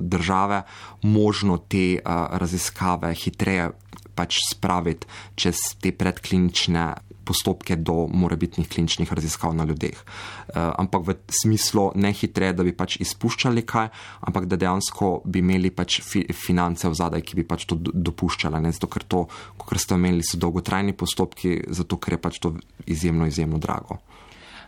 države 0.02 0.64
možno 1.02 1.58
te 1.58 2.00
uh, 2.00 2.12
raziskave 2.32 3.14
hitreje 3.16 3.70
pač 4.16 4.38
spraviti 4.52 5.08
čez 5.36 5.58
te 5.82 5.92
predklinične 5.92 6.94
postopke 7.26 7.76
do 7.76 8.08
morebitnih 8.12 8.68
kliničnih 8.70 9.14
raziskav 9.14 9.56
na 9.56 9.66
ljudeh. 9.68 9.96
Uh, 9.96 10.72
ampak 10.80 11.08
v 11.08 11.16
smislu 11.42 11.92
ne 11.96 12.14
hitreje, 12.14 12.54
da 12.54 12.64
bi 12.64 12.76
pač 12.76 12.98
izpuščali 13.04 13.66
kaj, 13.68 13.90
ampak 14.28 14.48
da 14.52 14.60
dejansko 14.60 15.14
bi 15.26 15.44
imeli 15.44 15.72
pač 15.72 16.02
fi 16.04 16.26
finance 16.34 16.88
v 16.90 17.00
zadaj, 17.00 17.24
ki 17.24 17.40
bi 17.42 17.48
pač 17.48 17.68
to 17.70 17.80
dopuščale. 17.80 18.62
Ne? 18.64 18.74
Zato, 18.76 18.92
ker 18.92 19.08
to, 19.08 19.26
kot 19.58 19.80
ste 19.80 19.98
omenili, 19.98 20.26
so 20.28 20.40
dolgotrajni 20.42 20.96
postopki, 20.98 21.58
zato 21.72 21.98
ker 21.98 22.18
je 22.18 22.22
pač 22.22 22.40
to 22.44 22.56
izjemno, 22.86 23.28
izjemno 23.30 23.62
drago. 23.64 24.00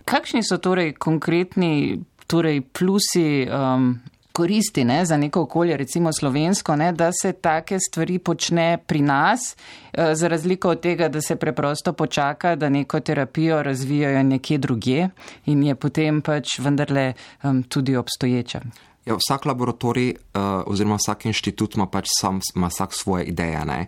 Kakšni 0.06 0.44
so 0.46 0.60
torej 0.62 0.94
konkretni 1.02 2.04
torej 2.30 2.62
plusi 2.74 3.46
um, 3.46 3.96
koristi 4.36 4.84
ne, 4.84 5.06
za 5.06 5.18
neko 5.18 5.42
okolje, 5.42 5.78
recimo 5.78 6.14
slovensko, 6.14 6.76
ne, 6.76 6.92
da 6.92 7.12
se 7.22 7.32
take 7.34 7.80
stvari 7.80 8.20
počne 8.20 8.78
pri 8.88 9.02
nas, 9.02 9.56
eh, 9.94 10.16
za 10.16 10.28
razliko 10.28 10.70
od 10.70 10.82
tega, 10.84 11.08
da 11.10 11.22
se 11.22 11.36
preprosto 11.36 11.94
počaka, 11.94 12.56
da 12.56 12.70
neko 12.70 13.00
terapijo 13.00 13.64
razvijajo 13.64 14.24
nekje 14.24 14.58
drugje 14.58 15.10
in 15.46 15.64
je 15.64 15.76
potem 15.76 16.22
pač 16.22 16.60
vendarle 16.60 17.14
um, 17.44 17.64
tudi 17.64 17.96
obstoječa. 17.96 18.62
Ja, 19.06 19.14
vsak 19.16 19.46
laboratorij 19.46 20.10
uh, 20.10 20.42
oziroma 20.66 20.98
vsak 20.98 21.26
inštitut 21.30 21.76
ima 21.76 21.86
pač 21.86 22.08
sam, 22.20 22.40
ima 22.56 22.68
vsak 22.68 22.94
svoje 22.94 23.26
ideje. 23.30 23.66
Ne? 23.66 23.86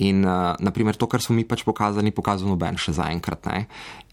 In 0.00 0.24
uh, 0.24 0.56
naprimer 0.58 0.96
to, 0.96 1.04
kar 1.06 1.20
smo 1.20 1.36
mi 1.36 1.44
pač 1.44 1.60
pokazali, 1.66 2.08
ni 2.08 2.14
pokazal 2.14 2.48
noben 2.48 2.78
še 2.80 2.94
zaenkrat. 2.96 3.48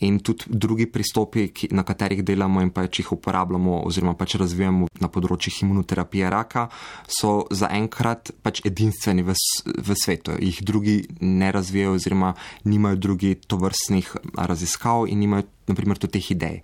In 0.03 0.19
tudi 0.19 0.47
drugi 0.51 0.87
pristopi, 0.91 1.47
ki, 1.55 1.71
na 1.71 1.83
katerih 1.87 2.23
delamo 2.27 2.61
in 2.63 2.71
pač 2.75 3.01
jih 3.01 3.13
uporabljamo 3.15 3.81
oziroma 3.87 4.15
pač 4.19 4.35
razvijamo 4.39 4.91
na 4.99 5.09
področjih 5.11 5.63
imunoterapije 5.63 6.31
raka, 6.31 6.67
so 7.07 7.47
zaenkrat 7.51 8.33
pač 8.43 8.61
edinstveni 8.67 9.23
v, 9.27 9.35
v 9.63 9.97
svetu. 9.97 10.35
Jih 10.43 10.59
drugi 10.67 10.97
ne 11.23 11.51
razvijajo 11.55 11.95
oziroma 11.95 12.33
nimajo 12.67 12.99
drugi 13.07 13.35
tovrstnih 13.47 14.11
raziskav 14.35 15.07
in 15.07 15.23
nimajo 15.23 15.47
naprimer, 15.67 15.99
tudi 15.99 16.19
teh 16.19 16.31
idej. 16.31 16.61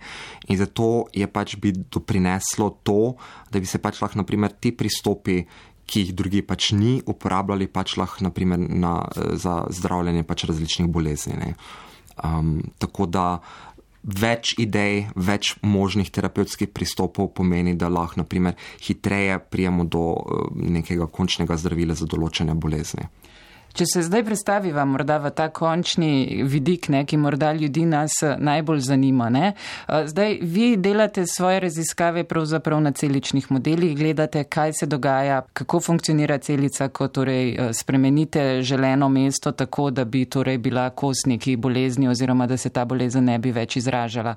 In 0.48 0.56
zato 0.56 1.12
je 1.12 1.28
pač 1.28 1.56
bi 1.60 1.72
doprineslo 1.72 2.70
to, 2.82 3.14
da 3.52 3.60
bi 3.60 3.68
se 3.68 3.78
pač 3.78 4.00
lahko, 4.00 4.20
naprimer, 4.20 4.52
ti 4.56 4.72
pristopi, 4.72 5.44
ki 5.86 6.04
jih 6.04 6.14
drugi 6.16 6.42
pač 6.42 6.72
ni 6.72 6.98
uporabljali, 7.06 7.68
pač 7.68 7.96
lahko, 8.00 8.24
naprimer, 8.24 8.58
na, 8.58 8.96
za 9.40 9.64
zdravljenje 9.70 10.24
pač 10.28 10.46
različnih 10.48 10.88
bolezni. 10.90 11.54
Um, 12.24 12.60
tako 12.78 13.06
da 13.10 13.26
več 14.04 14.54
idej, 14.60 15.08
več 15.16 15.54
možnih 15.64 16.10
terapevtskih 16.12 16.70
pristopov 16.72 17.32
pomeni, 17.36 17.74
da 17.76 17.88
lahko, 17.88 18.22
naprimer, 18.22 18.56
hitreje 18.84 19.38
prijemo 19.50 19.84
do 19.84 20.04
uh, 20.12 20.48
nekega 20.54 21.08
končnega 21.08 21.56
zdravila 21.60 21.96
za 21.98 22.08
določene 22.08 22.54
bolezni. 22.54 23.08
Če 23.74 23.86
se 23.90 24.02
zdaj 24.06 24.22
predstaviva 24.22 24.84
morda 24.86 25.16
v 25.18 25.32
ta 25.34 25.48
končni 25.50 26.44
vidik, 26.46 26.86
ne, 26.94 27.00
ki 27.10 27.16
morda 27.18 27.48
ljudi 27.58 27.82
nas 27.90 28.20
eh, 28.22 28.36
najbolj 28.38 28.84
zanima. 28.86 29.26
Ne. 29.34 29.48
Eh, 29.50 30.06
zdaj 30.06 30.36
vi 30.42 30.68
delate 30.78 31.24
svoje 31.26 31.58
raziskave 31.64 32.22
pravzaprav 32.24 32.78
na 32.84 32.92
celičnih 32.94 33.50
modelih, 33.50 33.96
gledate, 33.98 34.44
kaj 34.44 34.76
se 34.78 34.86
dogaja, 34.86 35.40
kako 35.52 35.80
funkcionira 35.80 36.38
celica, 36.38 36.88
ko 36.88 37.08
torej 37.08 37.50
eh, 37.50 37.72
spremenite 37.74 38.62
želeno 38.62 39.08
mesto 39.08 39.52
tako, 39.52 39.90
da 39.90 40.04
bi 40.04 40.22
torej 40.24 40.58
bila 40.58 40.86
kos 40.90 41.26
neki 41.26 41.56
bolezni 41.56 42.08
oziroma 42.08 42.46
da 42.46 42.56
se 42.56 42.70
ta 42.70 42.84
bolezen 42.84 43.24
ne 43.24 43.38
bi 43.38 43.50
več 43.50 43.76
izražala 43.82 44.36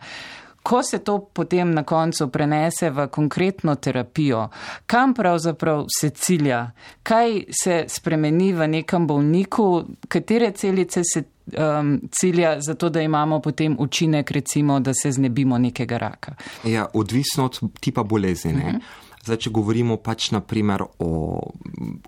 ko 0.68 0.84
se 0.84 1.00
to 1.00 1.20
potem 1.34 1.72
na 1.74 1.84
koncu 1.84 2.28
prenese 2.28 2.90
v 2.90 3.08
konkretno 3.08 3.76
terapijo, 3.76 4.50
kam 4.86 5.14
pravzaprav 5.14 5.86
se 6.00 6.10
cilja, 6.10 6.72
kaj 7.04 7.44
se 7.64 7.86
spremeni 7.88 8.52
v 8.54 8.68
nekem 8.68 9.08
bolniku, 9.08 9.86
katere 10.08 10.52
celice 10.52 11.06
se 11.08 11.24
um, 11.24 12.02
cilja 12.12 12.58
za 12.62 12.76
to, 12.76 12.90
da 12.90 13.02
imamo 13.02 13.40
potem 13.40 13.78
učinek, 13.80 14.32
recimo, 14.32 14.80
da 14.80 14.94
se 14.94 15.12
znebimo 15.12 15.58
nekega 15.58 15.98
raka. 15.98 16.36
Ja, 16.64 16.86
odvisno 16.94 17.46
od 17.46 17.60
tipa 17.80 18.04
bolezni. 18.04 18.54
Uh 18.54 18.60
mhm. 18.60 18.68
-huh. 18.68 19.07
Zdaj, 19.28 19.42
če 19.44 19.52
govorimo 19.52 19.98
pač 20.00 20.30
naprimer 20.32 20.86
o, 21.04 21.12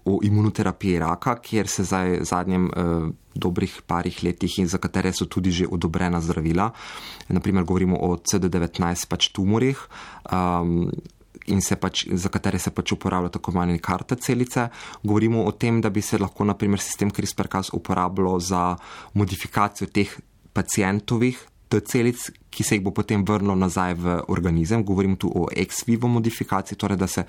o 0.08 0.13
imunoterapiji 0.23 1.01
raka, 1.03 1.36
kjer 1.43 1.67
se 1.67 1.84
zdaj 1.84 2.13
v 2.21 2.27
zadnjem 2.27 2.67
eh, 2.71 3.10
dobrih 3.36 3.75
parih 3.88 4.21
letih 4.23 4.60
in 4.63 4.71
za 4.71 4.79
katere 4.79 5.12
so 5.12 5.27
tudi 5.27 5.51
že 5.51 5.67
odobrena 5.67 6.21
zdravila, 6.23 6.69
naprimer 7.27 7.67
govorimo 7.67 7.99
o 7.99 8.15
CD19 8.15 9.08
pač 9.12 9.32
tumorih. 9.36 9.88
Um, 10.32 10.91
In 11.49 11.63
pač, 11.82 12.03
za 12.13 12.29
katere 12.29 12.60
se 12.62 12.69
pač 12.69 12.91
uporablja 12.93 13.32
tako 13.34 13.49
imenovane 13.49 13.79
karte 13.82 14.19
celice. 14.21 14.67
Govorimo 15.01 15.47
o 15.49 15.51
tem, 15.58 15.79
da 15.82 15.89
bi 15.89 16.01
se 16.01 16.19
lahko 16.21 16.45
naprimer 16.45 16.77
sistem 16.77 17.10
CRISPR-Cas 17.10 17.71
uporabljal 17.73 18.38
za 18.38 18.75
modifikacijo 19.17 19.89
teh 19.89 20.13
pacijentovih 20.53 21.41
celic, 21.77 22.32
ki 22.49 22.63
se 22.65 22.75
jih 22.75 22.84
bo 22.84 22.91
potem 22.91 23.21
vrnilo 23.25 23.55
nazaj 23.55 23.93
v 23.93 24.15
organizem. 24.34 24.84
Govorim 24.84 25.15
tu 25.15 25.29
o 25.29 25.45
ex 25.53 25.84
vivo 25.88 26.08
modifikaciji, 26.10 26.77
torej 26.77 26.97
da 26.97 27.08
se 27.08 27.23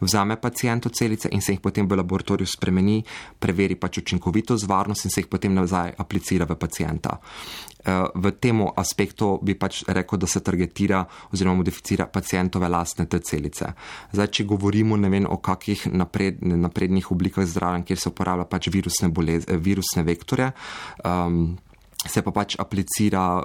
vzame 0.00 0.36
pacijento 0.36 0.88
celice 0.88 1.28
in 1.32 1.40
se 1.40 1.52
jih 1.52 1.60
potem 1.60 1.88
v 1.88 1.96
laboratoriju 1.96 2.46
spremeni, 2.46 3.02
preveri 3.38 3.74
pač 3.74 3.98
učinkovitost, 4.04 4.68
varnost 4.68 5.08
in 5.08 5.10
se 5.10 5.24
jih 5.24 5.30
potem 5.32 5.54
nazaj 5.54 5.94
aplicira 5.98 6.44
v 6.44 6.58
pacijenta. 6.60 7.18
Eh, 7.86 8.04
v 8.14 8.30
tem 8.36 8.60
aspektu 8.76 9.38
bi 9.42 9.54
pač 9.54 9.84
rekel, 9.88 10.18
da 10.18 10.26
se 10.26 10.40
targetira 10.40 11.04
oziroma 11.32 11.62
modificira 11.62 12.06
pacijentove 12.06 12.68
lastne 12.68 13.06
te 13.06 13.20
celice. 13.20 13.72
Zdaj, 14.12 14.26
če 14.26 14.44
govorimo 14.44 14.96
vem, 14.96 15.26
o 15.30 15.38
kakih 15.38 15.86
napred, 15.92 16.42
naprednih 16.42 17.10
oblikah 17.12 17.46
zdravljenja, 17.46 17.86
kjer 17.86 17.98
se 17.98 18.08
uporablja 18.10 18.44
pač 18.44 18.68
virusne, 18.74 19.08
bolez, 19.08 19.46
virusne 19.46 20.02
vektore, 20.02 20.50
um, 21.04 21.56
se 22.06 22.22
pa 22.22 22.30
pač 22.34 22.56
aplicira 22.58 23.42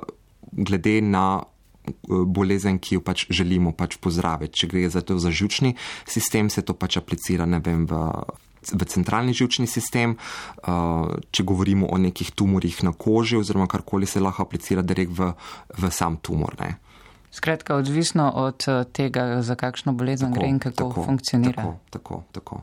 glede 0.51 0.99
na 1.01 1.41
eh, 1.41 1.91
bolezen, 2.25 2.79
ki 2.79 2.99
jo 2.99 3.05
pač 3.05 3.27
želimo 3.29 3.73
pač 3.77 3.97
pozdraviti. 4.01 4.63
Če 4.63 4.71
gre 4.71 4.89
za 4.89 5.01
to 5.01 5.17
za 5.21 5.31
žučni 5.31 5.75
sistem, 6.05 6.49
se 6.49 6.61
to 6.61 6.73
pač 6.73 6.97
aplicira 6.97 7.45
vem, 7.45 7.85
v, 7.85 8.03
v 8.73 8.85
centralni 8.85 9.33
žučni 9.33 9.67
sistem. 9.67 10.17
Uh, 10.61 11.17
če 11.31 11.43
govorimo 11.43 11.89
o 11.89 11.97
nekih 11.97 12.31
tumorjih 12.31 12.83
na 12.83 12.93
koži 12.93 13.39
oziroma 13.39 13.67
karkoli 13.67 14.05
se 14.05 14.21
lahko 14.21 14.45
aplicira 14.45 14.81
direkt 14.81 15.17
v, 15.17 15.33
v 15.77 15.91
sam 15.91 16.17
tumor. 16.21 16.57
Ne. 16.61 16.77
Skratka, 17.31 17.75
odvisno 17.75 18.31
od 18.35 18.63
eh, 18.67 18.83
tega, 18.91 19.41
za 19.41 19.55
kakšno 19.55 19.93
bolezen 19.93 20.33
tako, 20.33 20.39
gre 20.39 20.49
in 20.49 20.59
kako 20.59 20.75
tako, 20.75 21.03
funkcionira. 21.05 21.63
Tako, 21.63 21.77
tako, 21.89 22.23
tako. 22.31 22.61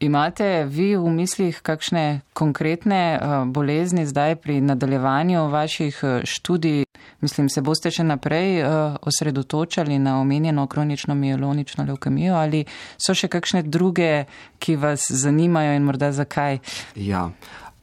Imate 0.00 0.64
vi 0.64 0.96
v 0.96 1.10
mislih 1.12 1.60
kakšne 1.60 2.20
konkretne 2.32 3.20
uh, 3.20 3.44
bolezni 3.44 4.06
zdaj 4.08 4.36
pri 4.40 4.60
nadaljevanju 4.60 5.48
vaših 5.52 5.98
uh, 6.02 6.20
študij? 6.24 6.84
Mislim, 7.20 7.50
se 7.52 7.60
boste 7.60 7.92
še 7.92 8.06
naprej 8.08 8.62
uh, 8.62 8.96
osredotočali 9.04 9.98
na 9.98 10.16
omenjeno 10.20 10.64
kronično 10.66 11.14
mielonično 11.14 11.84
leukemijo 11.84 12.34
ali 12.40 12.64
so 12.96 13.12
še 13.14 13.28
kakšne 13.28 13.62
druge, 13.62 14.24
ki 14.58 14.78
vas 14.80 15.04
zanimajo 15.12 15.76
in 15.76 15.84
morda 15.84 16.12
zakaj? 16.16 16.62
Ja, 16.96 17.26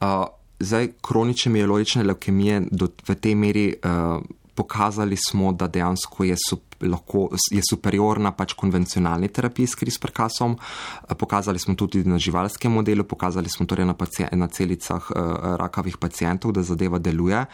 uh, 0.02 0.26
zdaj 0.58 0.90
kronične 1.02 1.52
mielonične 1.54 2.02
leukemije 2.02 2.64
do, 2.70 2.90
v 3.06 3.14
tej 3.14 3.38
meri. 3.38 3.68
Uh, 3.78 4.26
pokazali 4.58 5.16
smo, 5.16 5.52
da 5.52 5.68
dejansko 5.70 6.24
je, 6.26 6.36
sup, 6.48 6.74
lahko, 6.82 7.28
je 7.54 7.62
superiorna 7.62 8.32
pač 8.34 8.56
konvencionalni 8.58 9.28
terapiji 9.30 9.70
s 9.70 9.78
CRISPR-kasom. 9.78 10.56
Pokazali 11.18 11.62
smo 11.62 11.76
tudi 11.78 12.02
na 12.02 12.18
živalskem 12.18 12.74
modelu, 12.74 13.06
pokazali 13.06 13.48
smo 13.48 13.66
torej 13.70 13.86
na, 13.86 13.94
na 14.32 14.48
celicah 14.50 15.10
uh, 15.10 15.20
rakavih 15.62 16.00
pacijentov, 16.02 16.56
da 16.58 16.66
zadeva 16.66 16.98
deluje. 16.98 17.44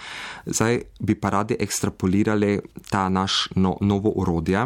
Zdaj 0.46 0.80
bi 1.00 1.18
pa 1.20 1.34
radi 1.36 1.60
ekstrapolirali 1.60 2.56
ta 2.88 3.08
naš 3.12 3.50
no, 3.56 3.76
novo 3.84 4.16
urodje 4.16 4.64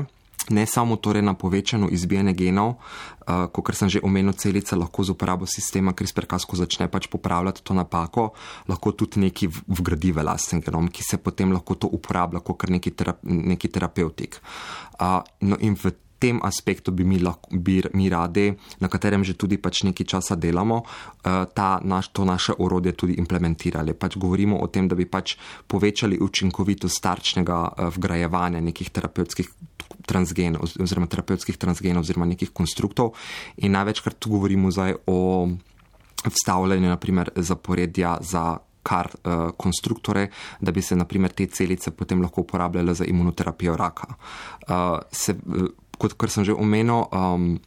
ne 0.51 0.67
samo 0.67 0.97
torej 0.97 1.23
na 1.23 1.35
povečano 1.35 1.89
izbijanje 1.91 2.33
genov, 2.33 2.69
uh, 2.79 3.47
kot 3.53 3.75
sem 3.75 3.89
že 3.89 4.01
omenil, 4.03 4.33
celica 4.33 4.77
lahko 4.77 5.05
z 5.05 5.13
uporabo 5.13 5.47
sistema 5.47 5.93
CRISPR-Cas, 5.93 6.47
začne 6.49 6.89
pač 6.89 7.07
popravljati 7.07 7.63
to 7.63 7.75
napako, 7.75 8.33
lahko 8.69 8.93
tudi 8.93 9.21
neki 9.21 9.49
vgradi 9.49 10.13
v 10.13 10.25
lasten 10.25 10.61
genom, 10.61 10.89
ki 10.89 11.03
se 11.03 11.19
potem 11.19 11.53
lahko 11.53 11.75
to 11.75 11.87
uporablja 11.87 12.41
kot 12.41 12.69
neki, 12.69 12.91
terap 12.91 13.19
neki 13.23 13.69
terapeutik. 13.69 14.41
Uh, 15.01 15.23
no 15.41 15.57
in 15.61 15.77
v 15.77 15.93
tem 16.19 16.41
aspektu 16.43 16.91
bi 16.91 17.05
mi, 17.07 17.21
lahko, 17.23 17.47
bi 17.55 17.79
mi 17.95 18.09
radi, 18.11 18.51
na 18.83 18.89
katerem 18.91 19.23
že 19.23 19.39
tudi 19.39 19.55
pač 19.55 19.87
nekaj 19.87 20.07
časa 20.07 20.35
delamo, 20.35 20.83
uh, 20.83 21.47
ta, 21.55 21.79
naš, 21.83 22.11
to 22.11 22.25
naše 22.27 22.59
orodje 22.59 22.93
tudi 22.93 23.15
implementirali. 23.23 23.95
Pač 23.95 24.19
govorimo 24.19 24.59
o 24.59 24.67
tem, 24.67 24.89
da 24.89 24.99
bi 24.99 25.07
pač 25.07 25.39
povečali 25.67 26.19
učinkovitost 26.19 26.99
starčnega 26.99 27.91
vgrajevanja 27.95 28.59
nekih 28.59 28.91
terapevtskih 28.91 29.78
transgenov 30.09 30.65
oziroma 30.81 31.07
terapevtskih 31.11 31.59
transgenov 31.61 32.07
oziroma 32.07 32.29
nekih 32.29 32.51
konstruktov. 32.57 33.13
In 33.61 33.77
največkrat 33.77 34.17
tu 34.19 34.33
govorimo 34.33 34.73
zdaj 34.73 34.97
o 35.07 35.49
vstavljanju 36.25 36.89
naprimer 36.89 37.31
zaporedja 37.37 38.17
za 38.21 38.59
kar 38.83 39.11
uh, 39.13 39.51
konstruktore, 39.57 40.29
da 40.61 40.73
bi 40.73 40.83
se 40.83 40.97
naprimer 40.97 41.33
te 41.37 41.47
celice 41.47 41.91
potem 41.91 42.23
lahko 42.23 42.41
uporabljale 42.47 42.95
za 42.95 43.05
imunoterapijo 43.05 43.77
raka. 43.77 44.15
Uh, 44.69 44.99
se, 45.13 45.35
uh, 45.47 45.69
kot 45.99 46.31
sem 46.31 46.45
že 46.45 46.57
omenil, 46.57 47.05
um, 47.13 47.59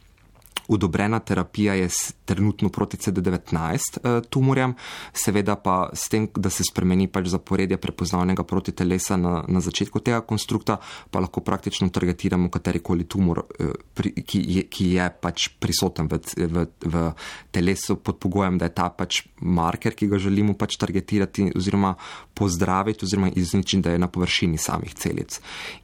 odobrena 0.68 1.18
terapija 1.18 1.74
je 1.74 1.88
trenutno 2.24 2.68
proti 2.68 2.96
CD19 2.96 3.56
uh, 3.56 4.24
tumorjem, 4.30 4.74
seveda 5.12 5.56
pa 5.56 5.90
s 5.92 6.08
tem, 6.08 6.28
da 6.36 6.50
se 6.50 6.64
spremeni 6.64 7.08
pač 7.08 7.26
zaporedje 7.32 7.76
prepoznavnega 7.76 8.44
proti 8.44 8.72
telesa 8.72 9.16
na, 9.16 9.42
na 9.48 9.60
začetku 9.60 10.00
tega 10.00 10.20
konstrukta, 10.20 10.78
pa 11.10 11.20
lahko 11.20 11.42
praktično 11.44 11.88
targetiramo 11.88 12.50
katerikoli 12.50 13.04
tumor, 13.04 13.42
uh, 13.42 13.72
pri, 13.94 14.14
ki, 14.22 14.42
je, 14.56 14.66
ki 14.70 14.92
je 14.96 15.08
pač 15.20 15.48
prisoten 15.60 16.08
v, 16.08 16.20
v, 16.36 16.66
v 16.86 17.04
telesu 17.50 17.98
pod 17.98 18.20
pogojem, 18.22 18.58
da 18.58 18.70
je 18.70 18.76
ta 18.76 18.88
pač 18.94 19.24
marker, 19.42 19.96
ki 19.98 20.08
ga 20.08 20.22
želimo 20.22 20.54
pač 20.58 20.78
targetirati 20.80 21.50
oziroma 21.56 21.94
pozdraviti 22.34 23.04
oziroma 23.04 23.32
izničiti, 23.34 23.82
da 23.82 23.92
je 23.92 23.98
na 23.98 24.08
površini 24.08 24.58
samih 24.58 24.94
celic. 24.94 25.40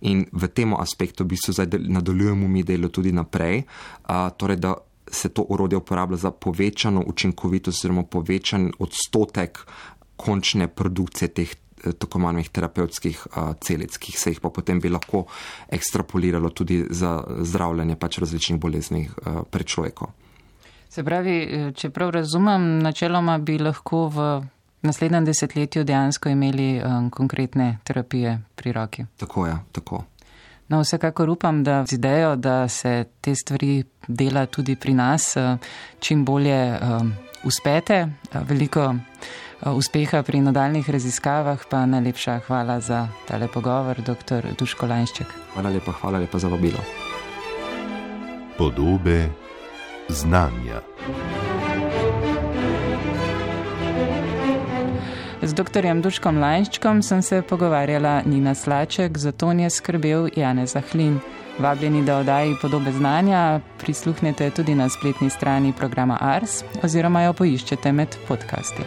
In 0.07 0.25
v 0.33 0.49
tem 0.55 0.73
aspektu 0.75 1.25
bi 1.25 1.37
se 1.37 1.53
zdaj 1.53 1.81
nadaljujemo 1.89 2.49
mi 2.49 2.63
delo 2.63 2.89
tudi 2.89 3.13
naprej, 3.13 3.65
uh, 4.09 4.31
torej 4.39 4.58
da 4.59 4.75
se 5.11 5.29
to 5.29 5.47
orodje 5.49 5.79
uporablja 5.79 6.17
za 6.17 6.31
povečano 6.31 7.03
učinkovitost 7.07 7.79
oziroma 7.79 8.03
povečan 8.03 8.73
odstotek 8.79 9.59
končne 10.17 10.69
produkcije 10.69 11.29
teh 11.29 11.53
eh, 11.53 11.93
tako 11.93 12.19
manjih 12.19 12.49
terapevtskih 12.49 13.27
uh, 13.27 13.55
celic, 13.61 13.97
ki 13.97 14.13
se 14.13 14.31
jih 14.31 14.41
pa 14.41 14.51
potem 14.51 14.81
bi 14.81 14.89
lahko 14.89 15.25
ekstrapoliralo 15.69 16.51
tudi 16.51 16.85
za 16.91 17.25
zdravljanje 17.41 17.97
pač 17.97 18.19
različnih 18.19 18.61
bolezni 18.61 19.09
uh, 19.09 19.43
pri 19.51 19.65
človeku. 19.65 20.11
Se 20.89 21.05
pravi, 21.05 21.73
če 21.77 21.91
prav 21.91 22.11
razumem, 22.11 22.79
načeloma 22.83 23.39
bi 23.39 23.59
lahko 23.61 24.07
v 24.09 24.29
naslednjem 24.83 25.25
desetletju 25.25 25.85
dejansko 25.85 26.29
imeli 26.29 26.81
um, 26.81 27.11
konkretne 27.11 27.79
terapije 27.85 28.39
pri 28.55 28.73
roki. 28.73 29.05
Tako 29.17 29.47
je, 29.47 29.59
tako. 29.73 30.05
No, 30.69 30.81
vsekakor 30.81 31.31
upam, 31.31 31.65
da 31.65 31.85
z 31.87 31.93
idejo, 31.93 32.37
da 32.37 32.69
se 32.69 33.05
te 33.21 33.35
stvari 33.35 33.85
dela 34.09 34.47
tudi 34.47 34.77
pri 34.77 34.95
nas, 34.95 35.37
eh, 35.37 35.57
čim 36.01 36.25
bolje 36.25 36.79
um, 36.81 37.13
uspete. 37.45 37.95
Eh, 37.95 38.41
veliko 38.49 38.95
uspeha 39.67 40.23
pri 40.23 40.41
nadaljnih 40.41 40.91
raziskavah, 40.91 41.65
pa 41.71 41.87
najlepša 41.87 42.39
hvala 42.47 42.81
za 42.81 43.09
tale 43.29 43.49
pogovor, 43.49 44.01
dr. 44.01 44.47
Duško 44.59 44.87
Lanšček. 44.87 45.27
Hvala 45.55 45.71
lepa, 45.71 45.93
hvala 45.93 46.19
lepa 46.19 46.39
za 46.39 46.49
vabilo. 46.49 46.79
Podobe 48.59 49.29
znanja. 50.09 50.83
Z 55.49 55.57
dr. 55.57 55.81
Duškom 56.05 56.37
Lajnščkom 56.45 56.99
sem 57.01 57.23
se 57.25 57.39
pogovarjala 57.41 58.21
Nina 58.29 58.53
Slaček, 58.55 59.17
za 59.19 59.33
to 59.33 59.49
je 59.57 59.71
skrbel 59.71 60.29
Janez 60.37 60.75
Zahlin. 60.77 61.21
Vabljeni, 61.59 62.03
da 62.05 62.19
oddaji 62.19 62.57
podobe 62.61 62.93
znanja 62.93 63.61
prisluhnete 63.81 64.51
tudi 64.51 64.75
na 64.75 64.89
spletni 64.89 65.31
strani 65.31 65.73
programa 65.73 66.19
Ars 66.21 66.61
oziroma 66.83 67.23
jo 67.23 67.33
poiščete 67.33 67.93
med 67.93 68.19
podcasti. 68.29 68.85